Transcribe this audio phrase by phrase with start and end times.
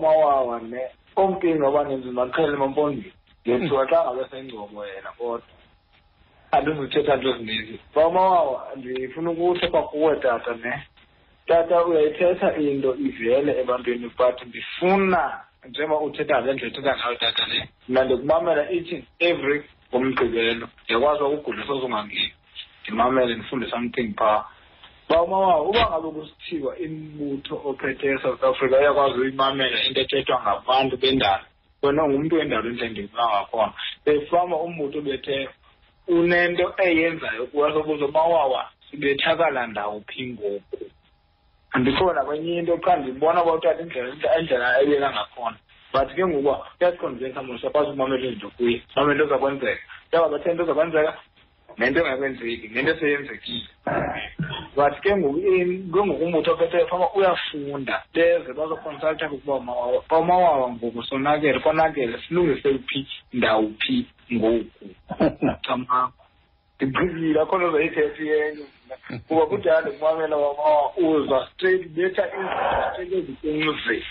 [0.00, 0.80] mawawa ne
[1.22, 3.10] omkinga abaninzi maqhele emampondweni
[3.44, 3.56] hmm.
[3.56, 5.42] ngethiwa xa ngabe sengcobo yena kodwa
[6.54, 10.72] andizuthetha nto ezininzi ba umawawa ndifuna ukuthetha kuwe tata ne
[11.48, 15.22] tata uyayithetha into ivele ebantwini but ndifuna
[15.68, 17.58] njengoba uthetha ngale ndlela uthetha ngayo tata le
[17.88, 18.96] mna ndikumamela ithi
[19.30, 19.60] every
[19.94, 22.28] ngomgqibelo ndiyakwazi ukugula sozungangiyo
[22.84, 24.40] ndimamele ndifunde something phaa
[25.10, 31.44] bawuma wawo uba ngabe kusithiwa imibutho ophethe e-south africa uyakwazi uyimamela into ethethwa ngabantu bendalo
[31.82, 33.72] wena ungumntu wendalo endle ndibula ngakhona
[34.06, 35.36] befama umbutho ubethe
[36.14, 40.78] unento eyenzayo kuwasobuzo bawawa sibethakala ndawuphi ngoku
[41.74, 45.56] andikhona kwenye into qha ndibona kwatata indlela indlela ebeka ngakhona
[45.92, 49.78] but ke ngokuba uyasikhonvinsa mna usakwazi umamela izinto kuye mamela into zakwenzeka
[50.12, 51.12] uyaba bathe into zakwenzeka
[51.78, 53.64] nento engakwenzeleki nento eseyenzekile
[54.76, 55.40] but ke ngoku
[55.94, 59.58] kengoku umbutho ophetheyo phaba uyafunda beze bazoconsultha kukuba
[60.10, 63.00] bamawawa ngoku sonakele konakele silungise uphi
[63.32, 63.98] ndawuphi
[64.32, 64.86] ngoku
[65.66, 66.22] camakho
[66.76, 68.64] ndigqibile akho nto zayithethi yenye
[69.28, 72.52] kuba kudala kumamela wamawa uzwa straight betha izinto
[72.90, 74.06] straight ezikunqizeli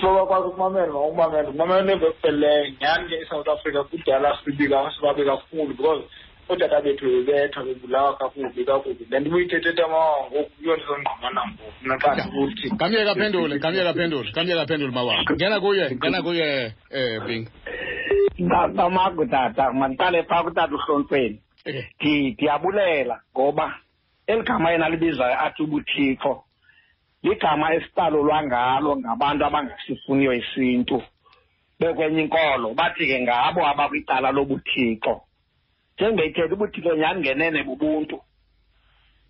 [0.00, 6.04] sibabakwazi ukumamela ukumamela ukumamela into ebepheleleyo nyhani ke i-south africa kudala sibika sibabe kakhulu because
[6.48, 12.76] ootata bethu bebethwa bebulawa kakubi kakubi le nto ubuyithethetha mawa ngoku iyondizongqamana ngoku naxa ukuthi
[12.80, 16.46] kamye kaphendule kamye kaphendule kamye kaphendule mawa ngena kuye ngena kuye
[16.90, 17.44] eh, um bing
[18.78, 21.38] ngamaku tata mandiqale phaa kutata uhlonipeni
[22.00, 23.24] ndiyabulela eh.
[23.34, 23.66] ngoba
[24.30, 26.47] eli gama yena libizayo athi ubuthixo
[27.26, 30.96] ligama esiqalolwa ngalo ngabantu abangasifuniyo isintu
[31.80, 35.14] bekwenye inkolo bathi ke ngabo abakwicala lobuthixo
[35.96, 38.16] njengeyithetha ubuthixo nyhani ngenene bubuntu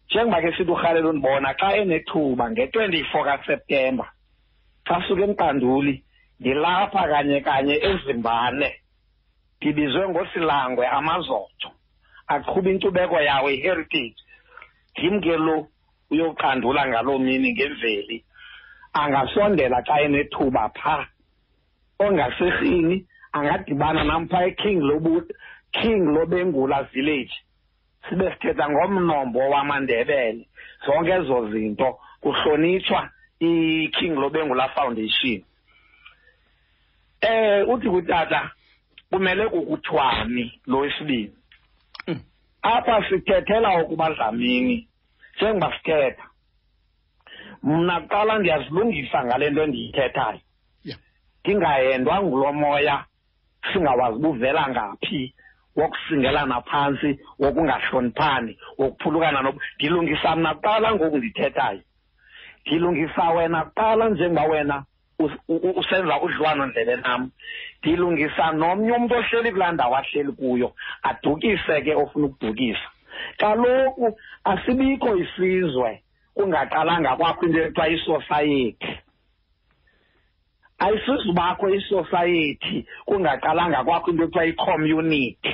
[0.07, 4.07] njengoba ke sithi urhalela undibona xa enethuba nge-twenty-four kaseptemba
[4.87, 5.95] xa suke emqanduli
[6.41, 8.69] ndilapha kanye kanye ezimbane
[9.59, 11.69] ndibizwe ngosilangwe amazotho
[12.35, 14.21] aqhuba inkcubeko yawo iheritage
[14.95, 15.57] ndim ke lo
[16.11, 18.17] uyoqandula ngaloo mini ngemveli
[18.93, 21.07] angasondela xa enethuba phaa
[22.05, 22.97] ongasirhini
[23.33, 25.35] angadibana nam phaa eking lobuda
[25.73, 27.35] king lobengula village
[28.09, 30.47] sibe sithetha ngomnombo wamandebele
[30.87, 31.89] zonke ezo zinto
[32.23, 33.01] kuhlonitshwa
[33.49, 35.43] iking lobengula foundation
[37.21, 38.51] eh uthi kutata
[39.11, 41.33] kumele kukuthwani lo wesibini
[42.07, 42.21] mm.
[42.63, 44.88] apha sithethela ukuba dlamini
[45.43, 46.25] njengoba sithetha
[47.71, 50.41] mna kuqala ndiyazilungisa ngale nto endiyithethayo
[51.45, 52.97] ndingayendwa ngulo moya
[53.73, 55.23] singawazi buvela ngaphi
[55.79, 57.11] wokusingelana phantsi
[57.43, 61.83] wokungahloniphani wokuphulukana nob ndilungisa mna kuqala ngoku ndithethayo
[62.67, 64.77] ndilungisa wena kuqala njengoba wena
[65.81, 67.21] usenza udliwanondlebe nam
[67.81, 70.69] ndilungisa nomnye umntu ohleli kulaa ndawo ahleli kuyo
[71.09, 72.89] adukise ke ofuna ukudukisa
[73.41, 74.07] kaloku
[74.45, 75.91] asibikho isizwe
[76.35, 78.93] kungaqalanga kwakho into ekuthiwa isosayethi
[80.85, 82.79] ayisizubakho isosayethi
[83.09, 85.53] kungaqalanga kwakho into ekuthiwa icommunity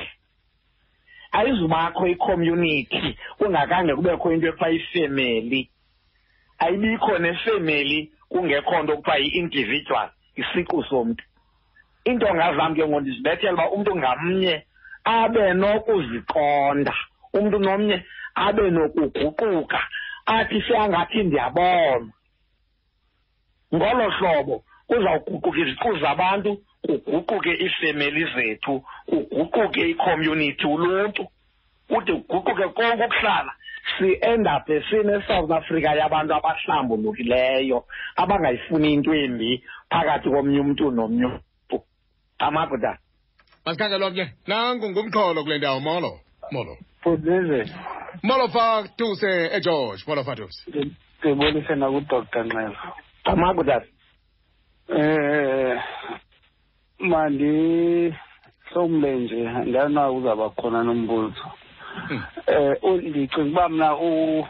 [1.38, 3.00] ayizubakho icommunity
[3.38, 5.60] kungakhange kubekho into ekuthiwa ifemeli
[6.64, 7.98] ayibikho nefemeli
[8.30, 10.08] kungekho nto kuthiwa yi-individual
[10.40, 11.24] isiqu somntu
[12.06, 14.54] iintonga zam ke ngondizibethela uba umntu ngamnye
[15.20, 16.94] abe nokuziqonda
[17.38, 17.98] umntu nomnye
[18.46, 19.80] abe nokuguquka
[20.36, 22.12] athi seangathi ndiyabona
[23.74, 24.56] ngolo hlobo
[24.90, 26.50] kuzawuguquka iziqu zabantu
[27.04, 28.74] kuguquke iifemeli zethu
[29.32, 31.22] kuguquke icommunity uluntu
[31.90, 33.52] kude kuguquke konke ukuhlala
[33.98, 37.78] siendaphe sinesouth africa yabantu abahlambulukileyo
[38.22, 39.50] abangayifuni into embi
[39.92, 41.76] phakathi komnye umntu nomnye umntu
[42.46, 42.90] amabhuda
[43.64, 46.10] masikhangelwa ke nangu ngumxholo kule ndawo molo
[46.54, 47.72] molo Mfundisi.
[48.22, 50.60] Molofa Duse eGeorge, Molofa Duse.
[51.22, 52.42] Ngibonise na ku Dr.
[52.46, 52.76] Nxele.
[53.30, 53.84] Amaku that.
[55.00, 55.76] Eh
[57.10, 57.54] manje
[58.72, 59.38] sokumbe nje
[59.70, 61.46] ndana uzaba khona nombuzo.
[62.56, 64.46] Eh undicinga uba mna u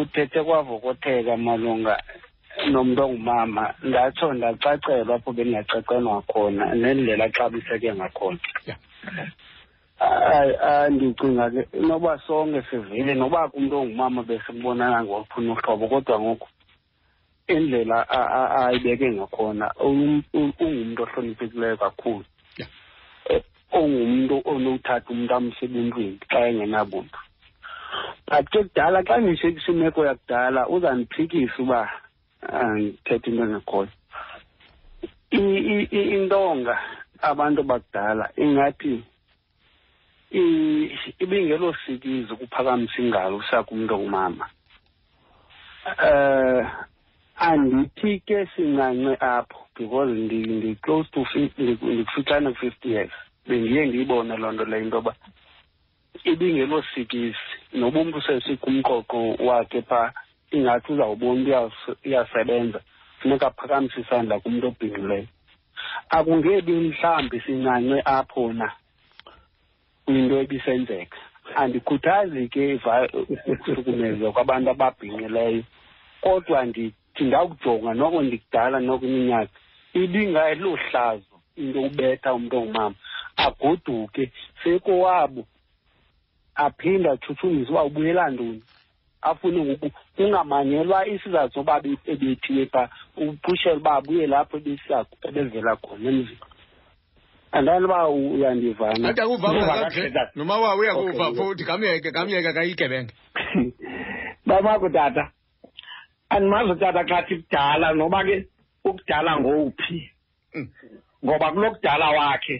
[0.00, 1.94] uthethe kwavokotheka malunga
[2.70, 8.38] nomuntu ongumama ndatsho ndacacelwa apho bengingacacelwa khona nendlela axabiseke ngakhona
[9.98, 16.48] hayi hayi ndicinga ke noba sonke sivile noba kumntu ongumama besimbonana ngophuna uhlobo kodwa ngoku
[17.54, 17.96] indlela
[18.62, 20.64] ayibeke ngakhona ungumntu
[21.02, 22.24] ohloniphekileyo kakhulu
[23.78, 27.18] ongumntu onowuthatha umntu amse ebuntwini xa engenabuntu
[28.28, 31.80] but ke kudala xa ndisekisimeko yakudala uzandiphikisa uba
[32.76, 33.92] ndithetha into engekhoyo
[36.04, 36.76] intonga
[37.28, 38.92] abantu bakudala ingathi
[41.22, 44.44] ibingelo sikizi ukuphakamisa ingalo sakho umntu ongumama
[46.10, 46.62] eh
[47.48, 51.20] andithi ke singance apho because ndi-close to
[51.62, 53.14] ndikufitshane ku-fifty years
[53.46, 55.12] bendiye ndiyibone loo nto leyo into yoba
[56.32, 57.44] ibingelosikizi
[57.78, 59.18] noba umntu sesikumqoqo
[59.48, 60.08] wakhe phaa
[60.54, 61.60] ingathi uzawubona uba
[62.08, 62.78] iyasebenza
[63.22, 65.28] funeka aphakamise isandla kumntu obhinqileyo
[66.16, 68.68] akungebi mhlawumbi sincancwe apho na
[70.08, 71.18] into ebisenzeka
[71.60, 72.64] andikhuthazi ke
[73.50, 75.62] ukuhlukumezwa kwabantu ababhinqileyo
[76.22, 79.54] kodwa ndithi ndakujonga noko ndikudala noko iminyaka
[80.00, 82.96] ibingayiluhlazo into ubetha umntu ongumama
[83.44, 84.24] agoduke
[84.60, 85.42] sekowabo
[86.66, 88.60] aphinde atshutshumisa uba ubuyela ntoni
[89.28, 91.74] afune ngoku kungamanyelwa isizathu soba
[92.12, 92.88] ebethiwe phaa
[93.22, 94.56] uphushelwa uba abuye lapho
[95.28, 96.40] ebevela khona emzini
[97.52, 103.12] andani uba uyandivana athi akuvavaa noma wawe uyakuva futhi kamyeke kamyeke kayigebenge
[104.48, 105.24] bamako tata
[106.34, 108.36] andimazi utata xa thi kudala noba ke
[108.88, 109.98] ukudala ngowuphi
[110.56, 110.66] mm.
[111.24, 112.56] ngoba kulokudala wakhe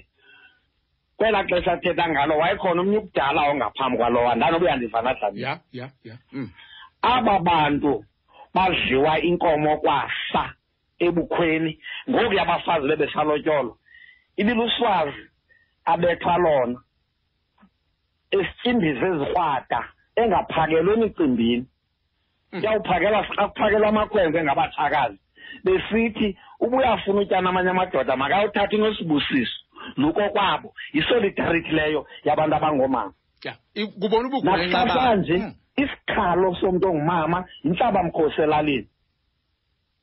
[1.18, 6.16] kwela xesha athetha ngalo wayekhona omnye ukudala ongaphambi kwalowa ndanoba uyandivana dlani ya ya ya
[6.34, 6.48] mm.
[7.14, 7.92] aba bantu
[8.54, 10.42] badliwa inkomo kwasa
[11.06, 11.72] ebukhweni
[12.08, 13.72] ngoku yabafazi bebesalotyolo
[14.40, 15.20] ibiluswazi
[15.92, 16.78] abethwa lona
[18.34, 19.80] esityimbizi ezikrwada
[20.20, 21.64] engaphakelwa emicimbini
[22.52, 23.32] kuyawuphakela hmm.
[23.36, 25.18] xa kuphakelwa amakhwenkwe engabathakazi
[25.64, 26.28] besithi
[26.64, 29.58] ubuyafuna utyana amanye amadoda makayothatha inosibusiso
[30.00, 33.12] nokokwabo yisolidarity leyo yabantu abangoomama
[34.02, 35.52] kubona ubunaxeshanje hmm.
[35.82, 38.88] isikhalo somntu ongumama yintlabamkhosi elalini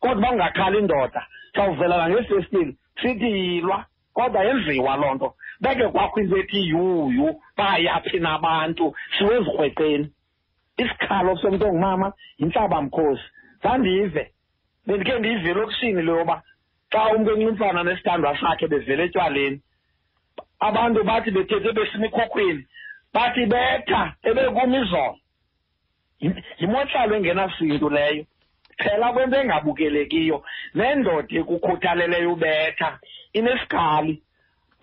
[0.02, 1.22] kodwa uba ungakhali indoda
[1.56, 2.72] sawuvelela ngesifestini
[3.02, 3.80] sithi yilwa
[4.18, 5.30] kodwa yenziwa loo nto
[5.64, 7.28] beke kwakho into ethi yuyu
[7.58, 8.86] bayaphi nabantu
[9.18, 10.06] siwe ezirhweqeni
[10.82, 12.08] isikhalo somntu ongumama
[12.40, 13.26] yintlabamkhosi
[13.64, 14.24] zandive
[14.86, 16.36] bendikhe ndiyive elokishini leyoba
[16.94, 19.58] xa umntu encintsana nesithandwa sakhe bevele etywaleni
[20.68, 22.64] abantu bathi bethethe besimikhokhweni
[23.16, 25.18] bathi betha ebekum izolo
[26.62, 28.24] yimotlalo engenasintu leyo
[28.82, 30.38] phela kwento engabukelekiyo
[30.78, 32.90] nendoda ekukhuthaleleyo ubetha
[33.40, 34.14] inesikhali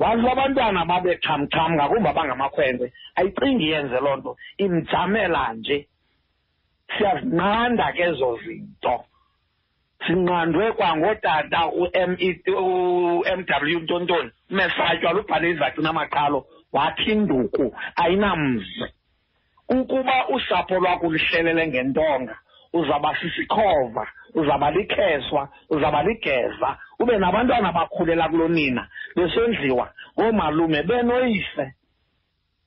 [0.02, 2.86] wazi uba abantwana babethamtham ngakumbi abangamakhwenkwe
[3.18, 4.32] ayicingi yenze loo nto
[4.64, 5.78] imjamela nje
[6.98, 8.96] siyazinqanda ke ezo zinto
[10.06, 16.40] sinqandwe kwangootata u-mw ntontoni umesatywa lubhale izakhi namaqhalo
[16.76, 17.64] wathi nduku
[18.02, 18.82] ayinamzi
[19.76, 22.34] ukuba usapho lwakulihlelele ngentonga
[22.72, 31.74] uzaba sisikhova uzaba likheswa uzaba ligeza ube nabantwana bakhulela kulonina besendliwa ngoomalume benoyise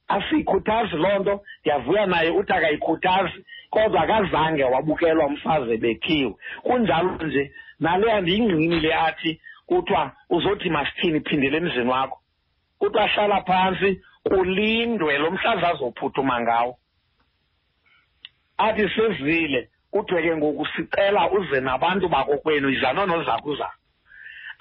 [0.07, 6.33] asiyikhuthazi loo nto ndiyavuya naye uthi akayikhuthazi kodwa akazange wabukelwa umfazi ebekhiwe
[6.63, 12.19] kunjalo nje naleya ndiyingqinile athi kuthiwa uzothi masithini phindele emzini wakho
[12.79, 16.77] kuthiwa hlala phantsi kulindwe lo mhlaza azophuthuma ngawo
[18.57, 23.77] athi sezile kuthiwe ke ngoku sicela uze nabantu bakokwenu yiza nonozakuzaku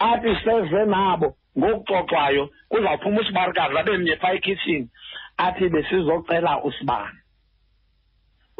[0.07, 4.89] athi seze nabo ngokuxoxwayo kuzawuphuma usibarikazi abe mnye phaa ekhitshini
[5.47, 7.19] athi besizocela usibane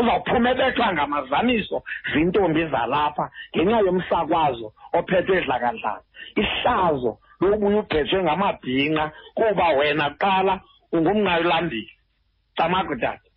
[0.01, 1.79] uzawuphuma ebethwa ngamazaniso
[2.13, 3.25] ziintombi zalapha
[3.55, 6.05] ngenxa yomsakwazo ophethwe edlakadlaka
[6.41, 7.13] ihlazo
[7.45, 9.05] lobuya ubhethwe ngamabhinqa
[9.39, 10.55] kuba wena kuqala
[10.95, 11.93] ungumnqayolambili
[12.59, 13.29] camagudata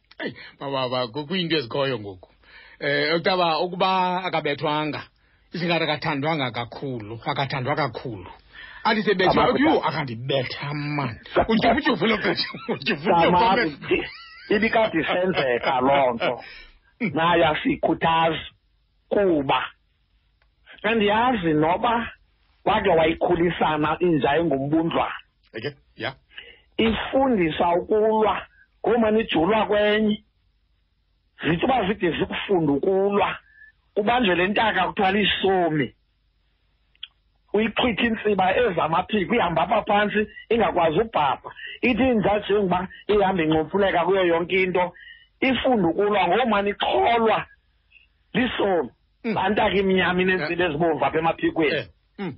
[0.60, 2.30] bababa kuyinto ezikhoyo ngoku
[2.80, 5.02] eh utaba ukuba akabethwanga
[5.54, 8.28] isingathi akathandwanga kakhulu akathandwa kakhulu
[8.88, 13.94] athi sebethwa yho akandibetha mani utyufutyufu lo xesha utyufutyufu
[14.56, 16.34] ibikade isenzeka loo nto
[17.16, 18.44] naye asiyikhuthazi
[19.12, 19.60] kuba
[20.88, 21.94] andiyazi noba
[22.68, 25.16] wake wayikhulisana inja engumbundlwana
[25.58, 25.72] okay.
[25.96, 26.14] yeah.
[26.78, 28.36] ifundisa ukulwa
[28.84, 30.25] ngomani ijulwa kwenye
[31.44, 33.30] zithi uba zide zikufunda ukulwa
[33.96, 35.88] kubanjwe le ntaka kuthiwa lisomi
[37.56, 40.22] uyichitha intsiba ezamaphiko ihamba apha phantsi
[40.54, 41.50] ingakwazi ubhabha
[41.88, 42.80] ithi injajengoba
[43.14, 44.84] ihambe ingcomfuleka kuyo yonke into
[45.48, 47.38] ifunde ukulwa ngoomani ixholwa
[48.36, 48.90] lisomi
[49.36, 49.80] bantaka mm.
[49.82, 51.84] imnyama inentsini ezibomvu apha emaphikweni
[52.20, 52.34] mm.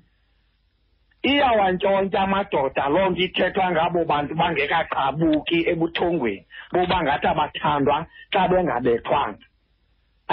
[1.34, 6.41] iyawantshontsha amadoda loo nto ithethwa ngabo bantu bangekaqabuki ebuthongweni
[6.74, 7.98] bobangathi abathandwa
[8.34, 9.43] xa bengabethwanga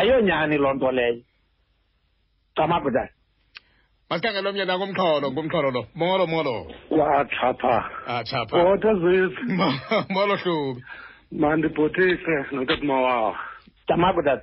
[0.01, 1.19] ayonyani loo nto leyo
[2.57, 3.13] camakudayo
[4.09, 6.55] masikhangela omnye nangumxholo ngumxholo lo molo molo
[7.19, 7.75] atshapha
[8.17, 9.43] atshapha kodwa zisi
[10.15, 10.81] molo hlubi
[11.41, 13.31] mandibhotise notatumawao
[13.89, 14.43] camakudayo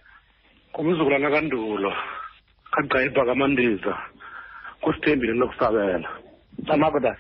[0.74, 1.92] ngumzukulwana kandulo
[2.74, 3.94] kagqayibha kamandiza
[4.84, 6.10] kusithembile lokusabela
[6.74, 7.16] amadoda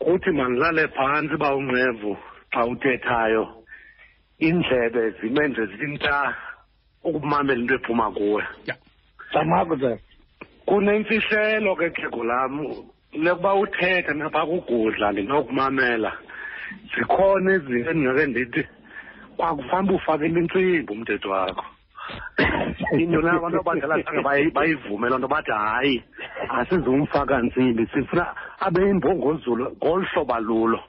[0.00, 2.12] kuthi mandilale phantsi uba ungqevu
[2.52, 3.42] xa uthethayo
[4.48, 6.18] indlebe zimenze zinta
[7.08, 8.42] ukumamela into ephuma kuwe
[9.32, 9.92] samadoda
[10.68, 12.52] kunemfihlelo ke xhego lam
[13.24, 16.10] lekuba uthethe napha kugudla ndinokumamela
[16.92, 18.62] zikhona izinto endingake ndithi
[19.36, 21.64] kwakufanuba ufakele intsimbi umthetho wakho
[22.98, 24.22] into na abantu abadala zange
[24.54, 25.94] bayivume loo nto bathi hayi
[26.58, 28.24] asizumfaka ntsimbi sifuna
[28.66, 30.80] abe yimbongozulu ngolu hlobo alulo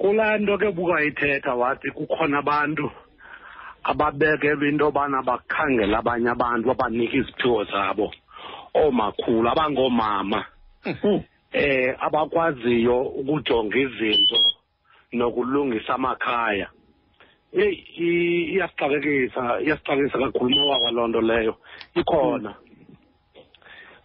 [0.00, 2.86] kulaa nto ke bukayithetha wathi kukhona abantu
[3.90, 8.06] ababekelwe into yobana bakhangela abanye abantu abanika iziphiwo zabo
[8.76, 10.40] oomakhulu abangoomama
[11.08, 11.20] um
[12.06, 14.38] abakwaziyo ukujonga izinto
[15.16, 16.66] nokulungisa amakhaya
[17.52, 21.54] eyi iyasixakekisa iyasixakekisa kakhulu mawaba loo nto leyo
[21.98, 22.50] ikhona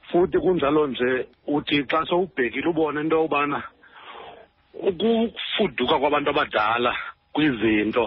[0.10, 1.10] futhi kunjalo nje
[1.48, 3.60] uthi xa sowubhekile ubone into yobana
[4.90, 6.92] ukufuduka kwabantu abadala
[7.34, 8.06] kwizinto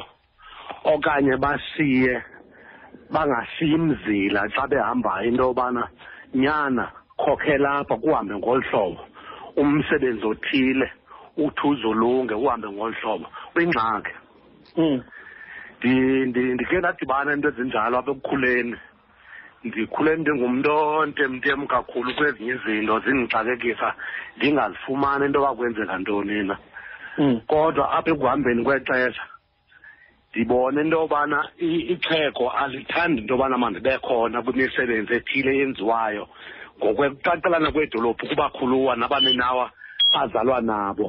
[0.92, 2.12] okanye basiye
[3.14, 5.82] bangasiyi mzila xa behambayo into yobana
[6.34, 6.84] nyana
[7.22, 9.00] khokhela apha kuhambe ngolu hlobo
[9.56, 10.86] umsebenzi othile
[11.38, 13.26] uthi uzulunge uhambe ngolu hlobo
[13.56, 14.12] uyingxaki
[14.76, 15.02] um mm.
[15.84, 18.74] ndikhe ndadibana into ezinjalo apha ekukhuleni
[19.64, 20.70] ndikhule ndingumntu
[21.02, 23.88] ontemtem kakhulu kwezinye izinto zindixakekisa
[24.36, 26.56] ndingazifumani into yoba kwenzeka ntoni na
[27.16, 27.36] hmm.
[27.46, 29.24] kodwa apha ekuhambeni kwexesha
[30.30, 36.24] ndibone into yobana ixhego alithandi into yobana mandibe khona kwimisebenzi ethile eyenziwayo
[36.78, 39.70] ngokwekuqaqelana kwedolophu kubakhuluwa nabanenawa
[40.22, 41.06] azalwa nabo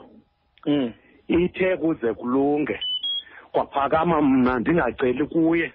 [0.65, 0.93] hmm.
[1.41, 2.77] ithe kuze kulunge
[3.65, 5.73] kwaphakama mna ndingaceli kuye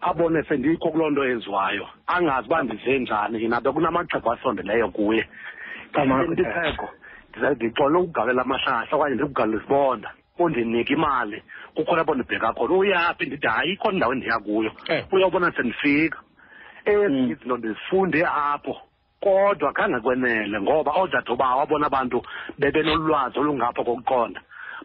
[0.00, 5.24] abone sendikho kuloo nto yenziwayo angazi uba ndive njani yena bekunamaxhego asondeleyo kuye
[5.92, 6.88] kantipheko
[7.54, 11.42] ndixole ukugabela amahlahla okanye ndikugalele isibonda undinike imali
[11.76, 15.04] kukhona apho ndibheka khona uyaphi ndithi hayi ikhona indawo endiya kuyo eh.
[15.12, 16.18] uyobona sendifika
[16.84, 17.30] ezinye mm.
[17.32, 18.76] izinto ndizifunde apho
[19.20, 22.22] kodwa khange kwenele ngoba oodade bawo abona abantu
[22.58, 24.40] bebenolwazi olungapha kokuqonda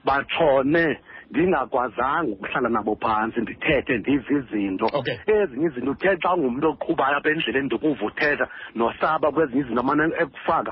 [0.06, 1.00] batshone
[1.32, 5.18] ndingakwazanga ukuhlala nabo phantsi ndithethe ndive izinto okay.
[5.38, 8.46] ezinye izinto uthetha xa ngumntu oqhubayo apha endleleni ndikuva uthetha
[8.80, 10.72] nosaba kwezinye izinto amane ekufaka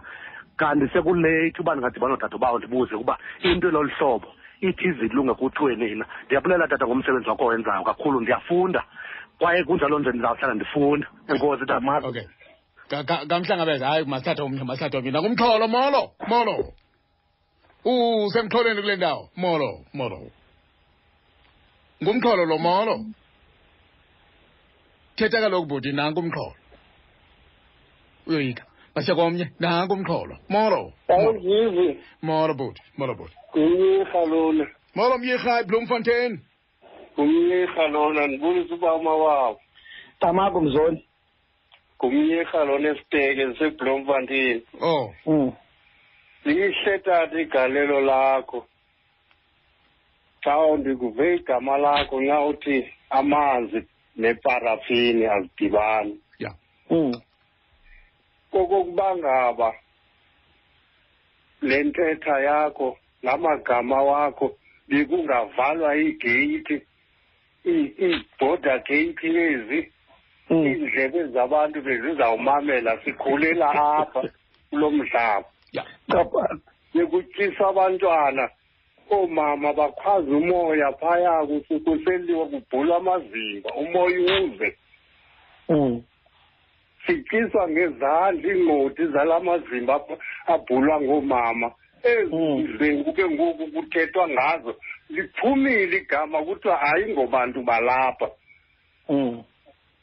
[0.60, 3.16] kanti sekuleyithi uba ndingadibana nodade bawo ndibuze ukuba
[3.50, 4.28] into elolu hlobo
[4.68, 8.82] ithi izilunge kuthiwe nina ndiyabulela tata ngomsebenzi wakho owenzayo kakhulu ndiyafunda
[9.40, 12.28] kwaye kunjalo nje ndizawuhlala ndifunda enkosi tata okay
[13.30, 16.56] kamhlangabeza hayi masithathe umntu masithathe omnye nakumxholo molo molo
[17.92, 20.20] usemxholweni kule ndawo molo molo
[22.04, 22.96] ngumxholo lo molo
[25.18, 26.56] thetha kaloku bhuti nanku umxholo
[28.28, 30.80] uyoyika basiya komnye nanku umxholo molo
[31.14, 31.88] awuzizi
[32.28, 34.66] molo bhuti molo bhuti ngumyirha lona
[34.98, 36.34] molo myirha bloemfontein
[37.14, 39.60] ngumyirha lona ndibulisa uba umawabo
[40.22, 41.02] tamako mzoni
[41.98, 45.06] ngumyirha lona esiteke ndisebloemfontein oh
[46.46, 47.00] lihle mm.
[47.06, 48.60] tata igalelo lakho
[50.46, 52.76] xa ndikuve igama lakho nxa uthi
[53.18, 53.80] amanzi
[54.22, 56.52] neparafini azidibani ya
[56.92, 57.14] mm.
[58.52, 59.70] kokokuba ngaba
[61.68, 62.88] le ntetha yakho
[63.24, 64.48] namagama wakho
[64.90, 66.78] bekungavalwa igeyithi
[67.74, 69.80] iibhoda geyithi ezi
[70.54, 71.32] iindlebe mm.
[71.36, 74.22] zabantu bezizawumamela sikhulela apha
[74.70, 75.50] kulo mhlaba
[76.94, 78.62] bekutyisa abantwana yeah.
[79.10, 84.70] omama bakhwaza umoya phaya kuthi kuseliwe kubhulwa amazimba umoya uze
[85.70, 86.04] mm.
[87.08, 89.94] siciswa ngezandla iingqodi zala mazimba
[90.54, 91.68] abhulwa ngoomama
[92.12, 93.04] ezindleni mm.
[93.04, 94.72] kube ngoku kuthethwa ngazo
[95.10, 98.30] liphumile igama kuthiwa hayi ngobantu balapha
[99.10, 99.44] mm.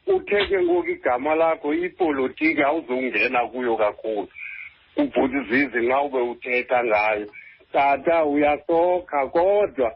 [0.07, 4.29] uthe ke ngoku igama lakho ipolitiki awuzongena kuyo kakhulu
[5.01, 7.27] ubhutizise nxa ube uthetha ngayo
[7.73, 9.91] tata uyasokha kodwa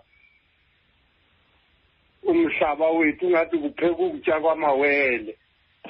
[2.23, 5.33] umhlaba wethu ungathi kupheka ukutya kwamawele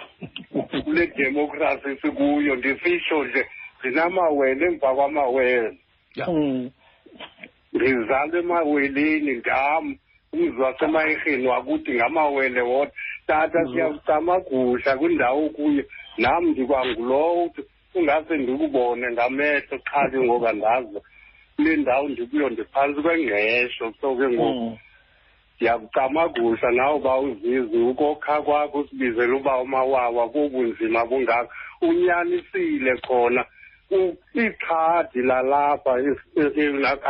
[0.85, 3.43] kule demokrasi sikuyo ndisitsho nje
[3.81, 5.79] ndinamawele emva kwamawele
[6.25, 6.71] hmm.
[7.73, 9.85] ndizalwa emaweleni ngam
[10.33, 12.95] umzi wasemayirheni wakuthi ngamawele wodwa
[13.27, 13.73] tata hmm.
[13.75, 15.85] siyakucamagusha kwindawo kuyo
[16.19, 17.63] nam ndikwangulowo uthi
[17.95, 21.01] ungase ndikubone ngamehlo qha ke ngoba ndazo
[21.57, 24.77] kule ndawo ndikuyo ndiphansi kwengqesho so ke ngoku hmm.
[25.57, 33.43] ndiyakucamagusa nawe uba uzizi ukokha kwakho usibizele uba umawawa kubunzima bungako unyanisile khona
[34.45, 35.93] ikhadi lalapha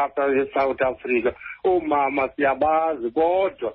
[0.04, 1.30] apha e-south africa
[1.68, 3.70] oomama siyabazi kodwa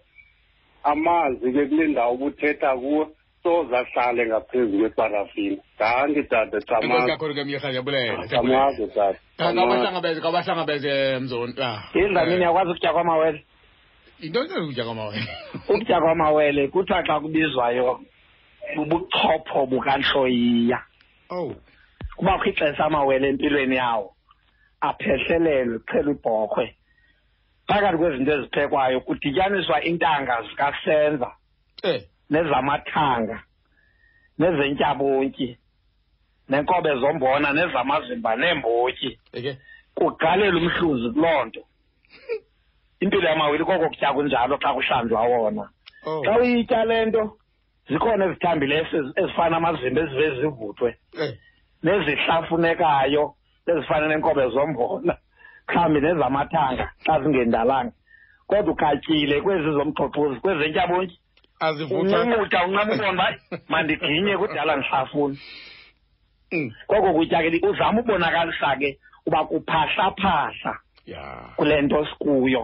[0.83, 3.03] amazi ke kule ndawo ubuthetha kuwo
[3.43, 6.60] soze ahlale ngaphezu kweparafini kanti tata
[7.08, 10.93] kakhulu ke myeha ndiyabulelasamaze ah, tatakabahlangabeze kabahlangabeze
[11.24, 11.62] mzonto
[12.01, 12.41] endlamini ah.
[12.41, 12.41] eh.
[12.46, 13.39] yakwazi ukutya kwamawele
[14.22, 15.29] yintoni ukutya kwamawele
[15.69, 17.89] ukutya kwamawele kuthiwa xa kubizwayo
[18.75, 20.79] bubuchopho bukantloyiya
[21.36, 21.51] ow oh.
[22.17, 24.08] kubakho ixesha amawele empilweni yawo
[24.89, 26.65] aphehlelelwe kuqhela ibhokhwe
[27.69, 31.29] phakathi kwezinto eziphekwayo kudityaniswa iintanga zikasenza
[31.88, 33.39] um nezamathanga
[34.39, 35.50] nezentyabontyi
[36.51, 39.09] nenkobe zombona nezamazimba neembotyi
[39.98, 41.62] kugalele umhluzi kuloo nto
[43.03, 45.65] impilo yamawili koko kutya kunjalo xa kuhlanjwa wona
[46.09, 46.21] oh.
[46.25, 47.24] xa uyitya le nto
[47.89, 48.83] zikhona ezithambileyo
[49.19, 50.89] ezifana amazimba ezive zivuthwe
[51.21, 51.33] eh.
[51.83, 53.25] nezihlafunekayo
[53.69, 55.13] ezifana neenkobe zombona
[55.69, 57.93] mhlawumbi nezamathanga xa zingendalanga
[58.50, 61.18] kodwa ukhatyile kwezi zomxhoxhozi kwezentyabontyi
[61.59, 63.35] umuda unqamukona uba
[63.71, 65.37] mandiginye kudala ngisafuni
[66.53, 66.67] mm.
[66.89, 68.89] koko kutya ke uzama ubonakalisa ke
[69.27, 70.73] uba kuphahlaphahla
[71.57, 72.63] kule nto sikuyo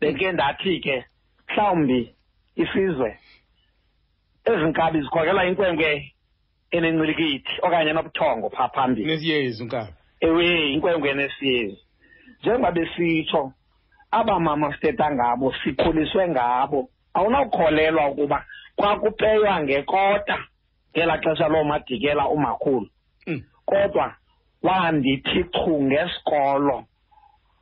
[0.00, 0.96] beke ndathi ke
[1.48, 2.00] mhlawumbi
[2.62, 3.10] isizwe
[4.50, 5.90] ezi nkabi zikhokela inkwenkwe
[6.76, 9.92] enencilikithi okanye nobuthongo phaa phambili nesiyezi nkabi
[10.26, 11.80] ewe inkwenkwe nesiyezi
[12.40, 13.40] njengoba besitsho
[14.18, 16.80] aba mama sithetha ngabo sikhuliswe ngabo
[17.16, 18.38] awunawukholelwa ukuba
[18.76, 20.36] kwakupeywa ngekota
[20.92, 22.88] ngelaa xesha loomadikela umakhulu
[23.26, 23.40] mm.
[23.64, 24.06] kodwa
[24.66, 26.78] wandithi chu ngesikolo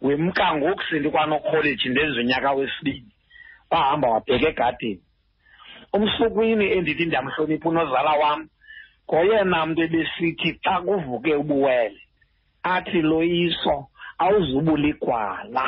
[0.02, 3.12] wemka ngoku sendikwanokholeji ndenza unyaka wesibini
[3.70, 5.02] bahamba wabheka egadini
[5.96, 8.40] umsukwini endithi ndiyamhlonipha unozala wam
[9.08, 12.00] ngoyena mntu ebesithi xa kuvuke ubuwele
[12.74, 13.76] athi loyiso
[14.22, 15.64] awuzubuligwala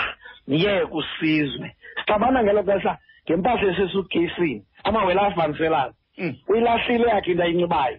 [0.49, 2.94] niye kusizwe sixabana ngelo xesha
[3.30, 6.34] ngempahla esesuitcasini amawele azibaniselayo mm.
[6.50, 7.98] uyilahlile yakhe into ayinxibayo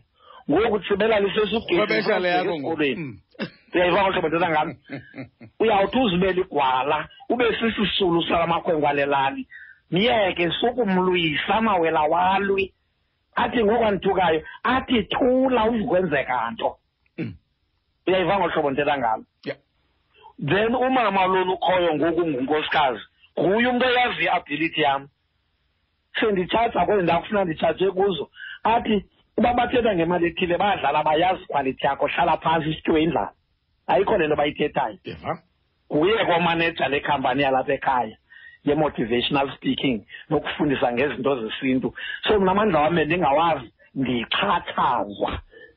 [0.49, 3.47] ngoku tsibela lisesugesiesikolweni mm.
[3.73, 4.69] uyayiva ngolu hlobo ntetha ngam
[5.61, 6.97] uyawuthi uzibele igwala
[7.31, 9.43] ube sisisulu salamakhwenkwe ale lali
[9.93, 12.63] myeke sukumlwisa amawela walwi
[13.41, 14.39] athi ngoku andithukayo
[14.75, 16.69] athi thula uzukwenzeka nto
[17.19, 17.31] mm.
[18.07, 19.23] uyayiva ngolu hlobo ntetha ngalo
[20.49, 23.03] then umama lona ukhoyo ngoku ngunkosikazi
[23.39, 25.03] nguye umntu oyaziyo iability yam
[26.19, 28.29] senditshaja kwezi ndawo kufuna nditshaje kuzo
[28.63, 28.97] athi
[29.37, 33.31] uba bathetha ngemali ethile bayadlala bayazi ikhwalithi yakho hlala phantsi isityiwe indlala
[33.87, 34.97] ayikho le nto bayithethayo
[35.95, 38.17] nguye komaneja lekhampani yalapha ekhaya
[38.67, 39.97] ye-motivational speaking
[40.29, 41.87] nokufundisa ngezinto zesintu
[42.27, 43.67] so mna amandla wami ndingawazi
[43.99, 45.31] ndichathazwa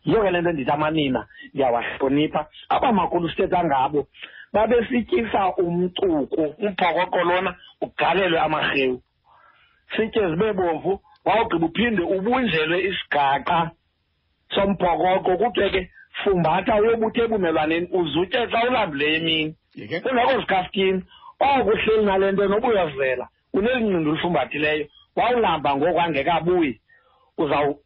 [0.04, 1.20] yiyo ke le nto ndithi amanina
[1.54, 2.40] ndiyawahlonipha
[2.74, 4.00] abamakhulu sithetha ngabo
[4.54, 7.50] babesityisa umcuku umphokoqo lona
[7.84, 8.98] ugalelwe amarhewu
[9.96, 10.92] sitye zibe bovu
[11.26, 13.58] wawugqiba uphinde ubunjelwe isigaqa
[14.54, 15.82] sompokoko kuthiwe ke
[16.22, 19.48] fumbatha uyobuthe ebumelwaneni uzutye xa ulambileyo emini
[20.02, 21.00] kungekho zikafkini
[21.46, 23.24] oko uhleli nale nto nobuyazela
[23.56, 24.84] unelincinda olufumbathileyo
[25.18, 26.72] wawulamba ngoku angekabuyi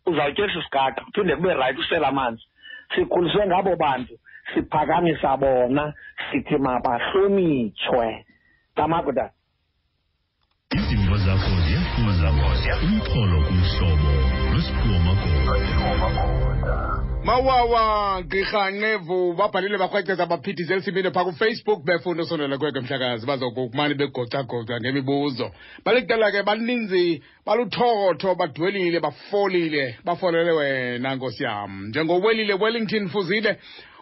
[0.09, 2.45] uzawutyesa isigaqa phinde kube rayithi usela amanzi
[2.93, 4.14] sikhuliswe ngabo bantu
[4.51, 5.83] siphakamisa bona
[6.29, 8.07] sithi mabahlonitshwe
[8.77, 9.35] tamagudana
[12.72, 13.92] umxholo kumhlobo
[14.55, 14.96] nosiphiwo
[17.24, 17.85] mawawa
[18.24, 25.50] ngirhanqevu babhalile barhweceza baphithise elisimile phaa kufacebook befundo sondela kweke mhlakazi bazokumane begocagoca ngemibuzo
[25.85, 33.59] baliqela ke baninzi baluthotho badwelile bafolile bafolele wena nkosi yam njengowelile wellington fuzile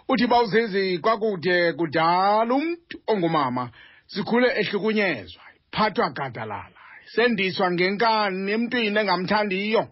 [0.08, 3.70] uthi bawuzizi kwakude kudala umntu ongumama
[4.06, 6.71] sikhule ehlukunyezwa phathwa gadalala
[7.16, 9.82] sendiswa ngenkani emntwini engamthandiyo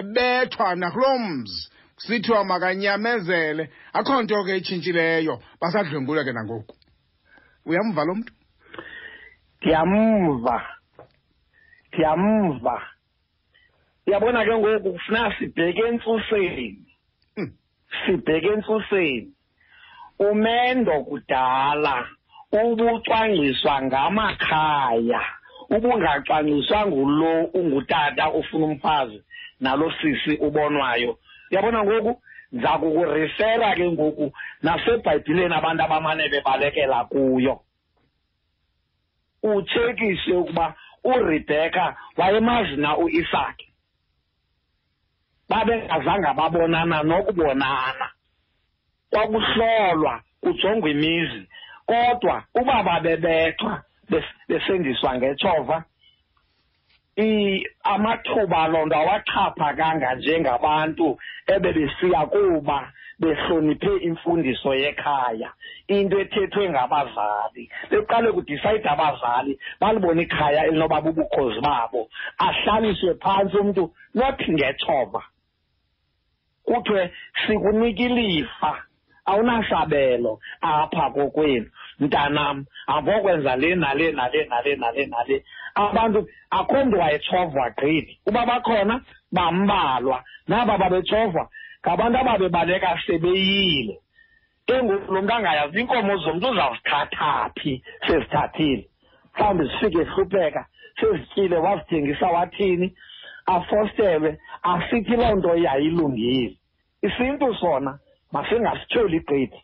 [0.00, 1.60] ebethwa nakuloo mzi
[1.94, 3.64] kusithiwa makanyamezele
[3.98, 6.72] akho nto ke itshintshileyo basadlwengulwa ke nangoku
[7.68, 8.32] uyamva lo mntu
[9.58, 10.56] ndiyamva
[11.88, 12.74] ndiyamva
[14.06, 16.68] uyabona ke ngoku kufuneka sibheke entsuseni
[17.36, 17.50] hmm.
[18.06, 19.24] sibheke entsuseni
[20.18, 21.94] umendo kudala
[22.60, 25.22] ubucwangciswa ngamakhaya
[25.76, 29.18] ubungacwangciswa ngulo ungutata ufuna umfazi
[29.62, 31.12] nalo sisi ubonwayo
[31.50, 32.12] uyabona ngoku
[32.52, 34.26] ndiza kukurisela ke ngoku
[34.64, 37.54] nasebhayibhileni abantu abamane bebalekela kuyo
[39.50, 40.66] utshekise ukuba
[41.10, 41.84] uRebecca
[42.18, 43.66] wayemazi na uIsaki
[45.50, 48.06] babengazange babonana nokubonana
[49.10, 51.42] kwakuhlolwa kujongwa imizi
[51.88, 53.72] kodwa uba babebethwa
[54.48, 55.84] besenziswa ngetshova
[57.92, 61.08] amathuba loo nto awaxhaphakanga njengabantu
[61.52, 62.78] ebebesiya kuba
[63.20, 65.50] behloniphe imfundiso yekhaya
[65.96, 72.00] into ethethwe ngabazali beqale kudisayide abazali balibona ikhaya elinoba bubukhozi babo
[72.46, 73.82] ahlaliswe phantsi umntu
[74.14, 75.22] not ngetshova
[76.66, 77.04] kuthiwe
[77.42, 78.70] sikunika ilifa
[79.26, 81.68] awunasabelo apha kokwenu
[82.00, 85.36] mntanam angokwenza le nale nale nale nale nale
[85.86, 86.20] abantu
[86.58, 88.96] akho mntu wayetshovwa gqini uba bakhona
[89.36, 90.18] bambalwa
[90.50, 91.42] naba babetshovwa
[91.82, 93.94] ngabantu ababebaleka sebeyile
[94.68, 97.72] ke ngoku lo mntu angayazi iinkomo zomntu uzawuzithatha phi
[98.06, 98.82] sezithathile
[99.32, 100.60] mhlawumbi zifike hlupheka
[101.00, 102.88] sezityile wazithengisa wathini
[103.54, 104.30] afostelwe
[104.72, 106.50] asithi loo nto yayilungile
[107.08, 107.90] isintu sona
[108.34, 109.60] masingasitholi gqithi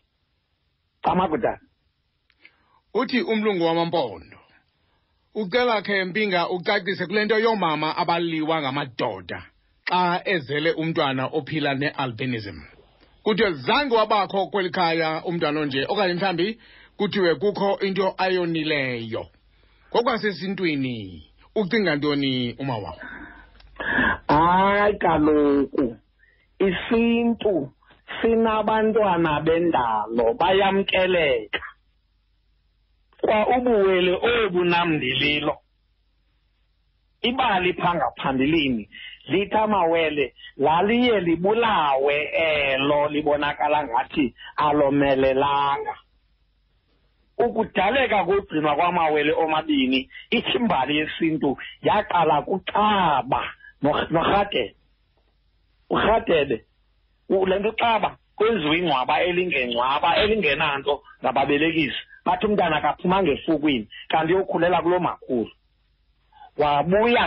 [1.05, 1.59] camakudan
[2.97, 4.37] uthi umlungu wamampondo
[5.35, 9.39] ucela khe mpinga ucacise kule nto yoomama abaliwa ngamadoda
[9.89, 10.01] xa
[10.33, 12.57] ezele umntwana ophila ne-albinism
[13.23, 16.47] kuthiwe zange wabakho kweli khaya umntwana onje okanye mhlawumbi
[16.97, 19.23] kuthiwe kukho into ayonileyo
[19.89, 20.97] ngokwasesintwini
[21.59, 23.01] ucinga ntoni uma wawo
[24.31, 25.85] hayi kaloku
[26.67, 27.53] isintu
[28.21, 31.61] sinabantwana bendalo bayamkeleka
[33.25, 34.11] kwa ubuwele
[34.41, 35.57] obu namndililo
[37.21, 38.89] ibali phangaphambilini
[39.27, 40.33] lithi amawele
[40.63, 44.25] laliye libulawe elo libonakala ngathi
[44.65, 45.95] alomelelanga
[47.37, 51.57] ukudaleka kogcinwa kwamawele omabini ithimbali yesintu
[51.87, 53.41] yaqala kucaba
[54.13, 54.75] norhadebe
[55.93, 56.57] urhadebe
[57.49, 64.99] le nto caba kwenziwa ingcwaba elingengcwaba elingenanto ngababelekisi bathi umntana akaphumanga esukwini kanti uyokhulela kulo
[64.99, 65.51] makhulu
[66.59, 67.23] wabuya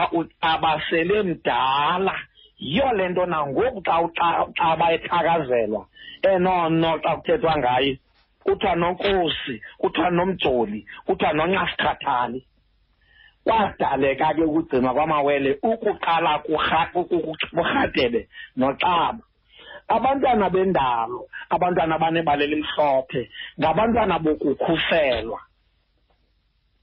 [0.50, 2.14] abasele mdala
[2.58, 3.80] yiyo le nto nangoku
[4.58, 5.82] xa bayethakazelwa
[6.30, 7.92] enono xa kuthethwa ngaye
[8.44, 12.40] kuthiwa nonkosi kuthiwa nomjoli kuthiwa nonqasikhathali
[13.46, 16.30] kwadaleka ke ukugcinwa kwamawele ukuqala
[17.54, 18.20] kurhatebe
[18.58, 19.22] noxaba
[19.96, 21.22] abantwana bendalo
[21.54, 23.22] abantwana abanebala elimhlophe
[23.58, 25.40] ngabantwana bokukhuselwa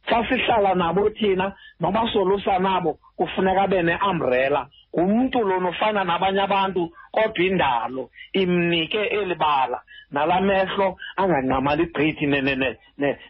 [0.10, 1.46] xa sihlala nabo thina
[1.82, 4.62] noba solusa nabo kufuneka be ne-umbrela
[4.96, 6.82] ngumntu lona ufana nabanye abantu
[7.16, 8.04] kodwa indalo
[8.42, 9.78] imnike eli bala
[10.14, 10.88] nala mehlo
[11.22, 12.26] anganqamali gqithi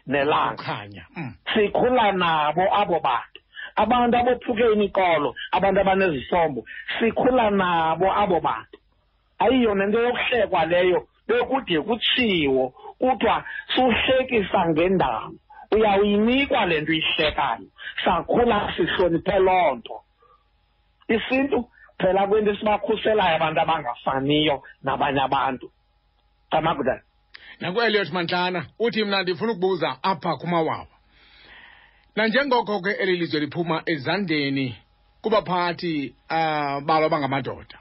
[0.08, 1.30] nelanga mm.
[1.52, 3.40] sikhula nabo abo bantu
[3.82, 6.60] abantu abophuke imikolo abantu abanezisombo
[6.98, 8.76] sikhula nabo abo bantu
[9.38, 12.64] ayiyona into yokuhlekwa leyo bekude kutshiwo
[13.00, 13.36] kuthiwa
[13.74, 15.32] suhlekisa ngendalo
[15.74, 17.66] uyawuyinikwa le nto uyihlekayo
[18.04, 19.96] sakhula sihloniphe loo nto
[21.14, 21.56] isintu
[22.00, 25.66] phela kwinto esibakhuselayo abantu abangafaniyo nabanye abantu
[26.56, 27.02] amakudala
[27.60, 30.86] nangu-eliot mantlana uthi mna ndifuna ukubuza apha kumawawa
[32.16, 34.66] nanjengoko ke eli lizwe liphuma ezandleni
[35.22, 35.92] kubaphathi
[36.30, 37.76] uh, ah, balwa bangamadoda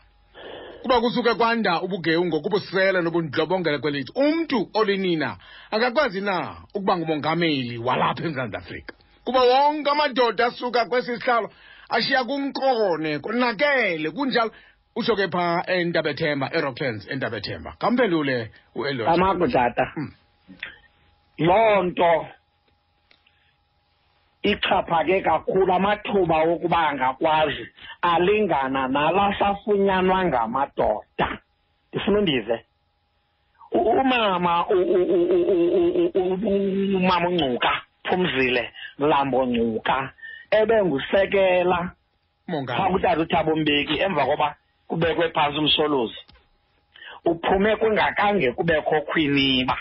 [0.86, 5.30] kuba kusuke kwanda ubugewungo kubusela nobundlobongela kwelithi umntu olinina
[5.76, 6.36] akakwazi na
[6.78, 8.94] ukuba ngumongameli walapha emzantsi afrika
[9.26, 11.50] kuba wonke amadoda asuka kwesi sihlalo
[11.90, 14.52] ashiya kumkrone konakele kunjalo
[14.96, 18.38] utsho ke phaa entabethemba erocklands entabethemba kamphendule
[18.78, 20.14] uelamaku tata hmm.
[21.50, 22.12] loo nto
[24.52, 27.66] ixhaphake kakhulu amathuba wokuba angakwazi
[28.12, 31.28] alingana nalasafunyanwa ngamadoda
[31.90, 32.56] ndifuna undive
[33.72, 34.66] umama
[36.16, 38.64] umama uncuka phumzile
[39.00, 39.98] mlambo ncuka
[40.60, 41.78] ebengusekela
[42.76, 44.48] phaa kutata uthaba umbeki emva koba
[44.90, 46.20] kubekwe phantsi umsoluzi
[47.30, 49.76] uphume kungakange kubekho khwiniba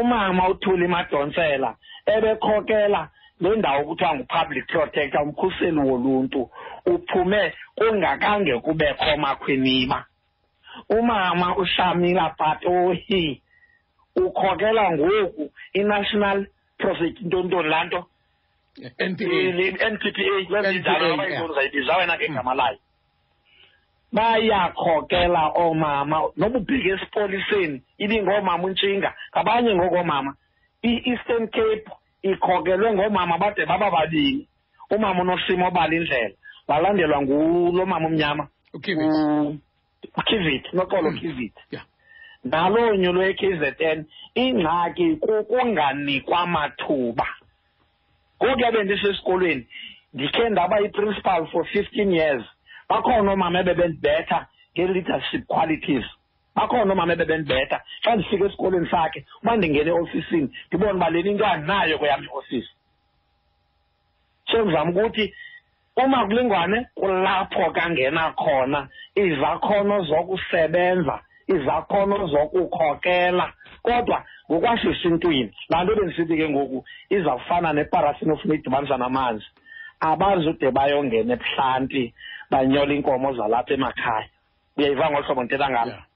[0.00, 1.70] umama uthuli madontsela
[2.14, 3.00] ebekhokela
[3.40, 6.40] le ndawo kuthiwa ngu-public protector umkhuseli woluntu
[6.92, 7.42] uphume
[7.76, 9.98] kungakange kubekho makhwiniba
[10.96, 13.24] umama ushamila patohi
[14.22, 15.44] ukhokela ngoku
[15.78, 16.38] i-national
[16.80, 18.00] profit ntontoni laa nto
[19.10, 22.56] nppa ndizayibiza wena ngegama mm.
[22.60, 22.78] layo
[24.16, 30.30] bayakhokela oomama nobubheke esipoliseni ibingoomama untshinga ngabanye ngokoomama
[30.90, 31.86] i-eastern cape
[32.28, 34.44] ikhokelwe ngoomama bade babababini
[34.94, 36.34] umama unosimo obala indlela
[36.68, 38.44] walandelwa ngulo mama umnyama
[40.18, 41.18] ukivit eh, nokolo hmm.
[41.18, 41.54] kivit
[42.52, 43.98] nalo nyu lwe-kzn
[44.42, 47.26] ingxaki kukunganikwa mathuba
[48.42, 49.64] ngoku yabe ndisesikolweni
[50.14, 52.44] ndikhe ndaba yi-principal for fifteen years
[52.88, 54.38] bakhona oomama ebebendibetha
[54.72, 56.06] nge-leadership qualities
[56.58, 61.96] akhona omama ebebenibetha xa ndifika esikolweni sakhe uba ndingene eofisini ndibone uba le into andinayo
[62.00, 62.70] kweyam iofisi
[64.50, 65.24] so ndizama ukuthi
[66.02, 68.80] uma kulingwane kulapho kangena khona
[69.22, 71.16] izakhono zokusebenza
[71.54, 73.46] izakhono zokukhokela
[73.86, 74.18] kodwa
[74.50, 76.78] ngokwasesintwini laa nto bendisithi ke ngoku
[77.16, 79.46] izawufana neparasini ofuna idibanisa namanzi
[80.08, 82.02] abazi ude bayongena ebuhlanti
[82.50, 84.28] banyola iinkomo zalapha emakhaya
[84.78, 86.08] uyayiva ngolu hlobo ndithetha ngalo yeah.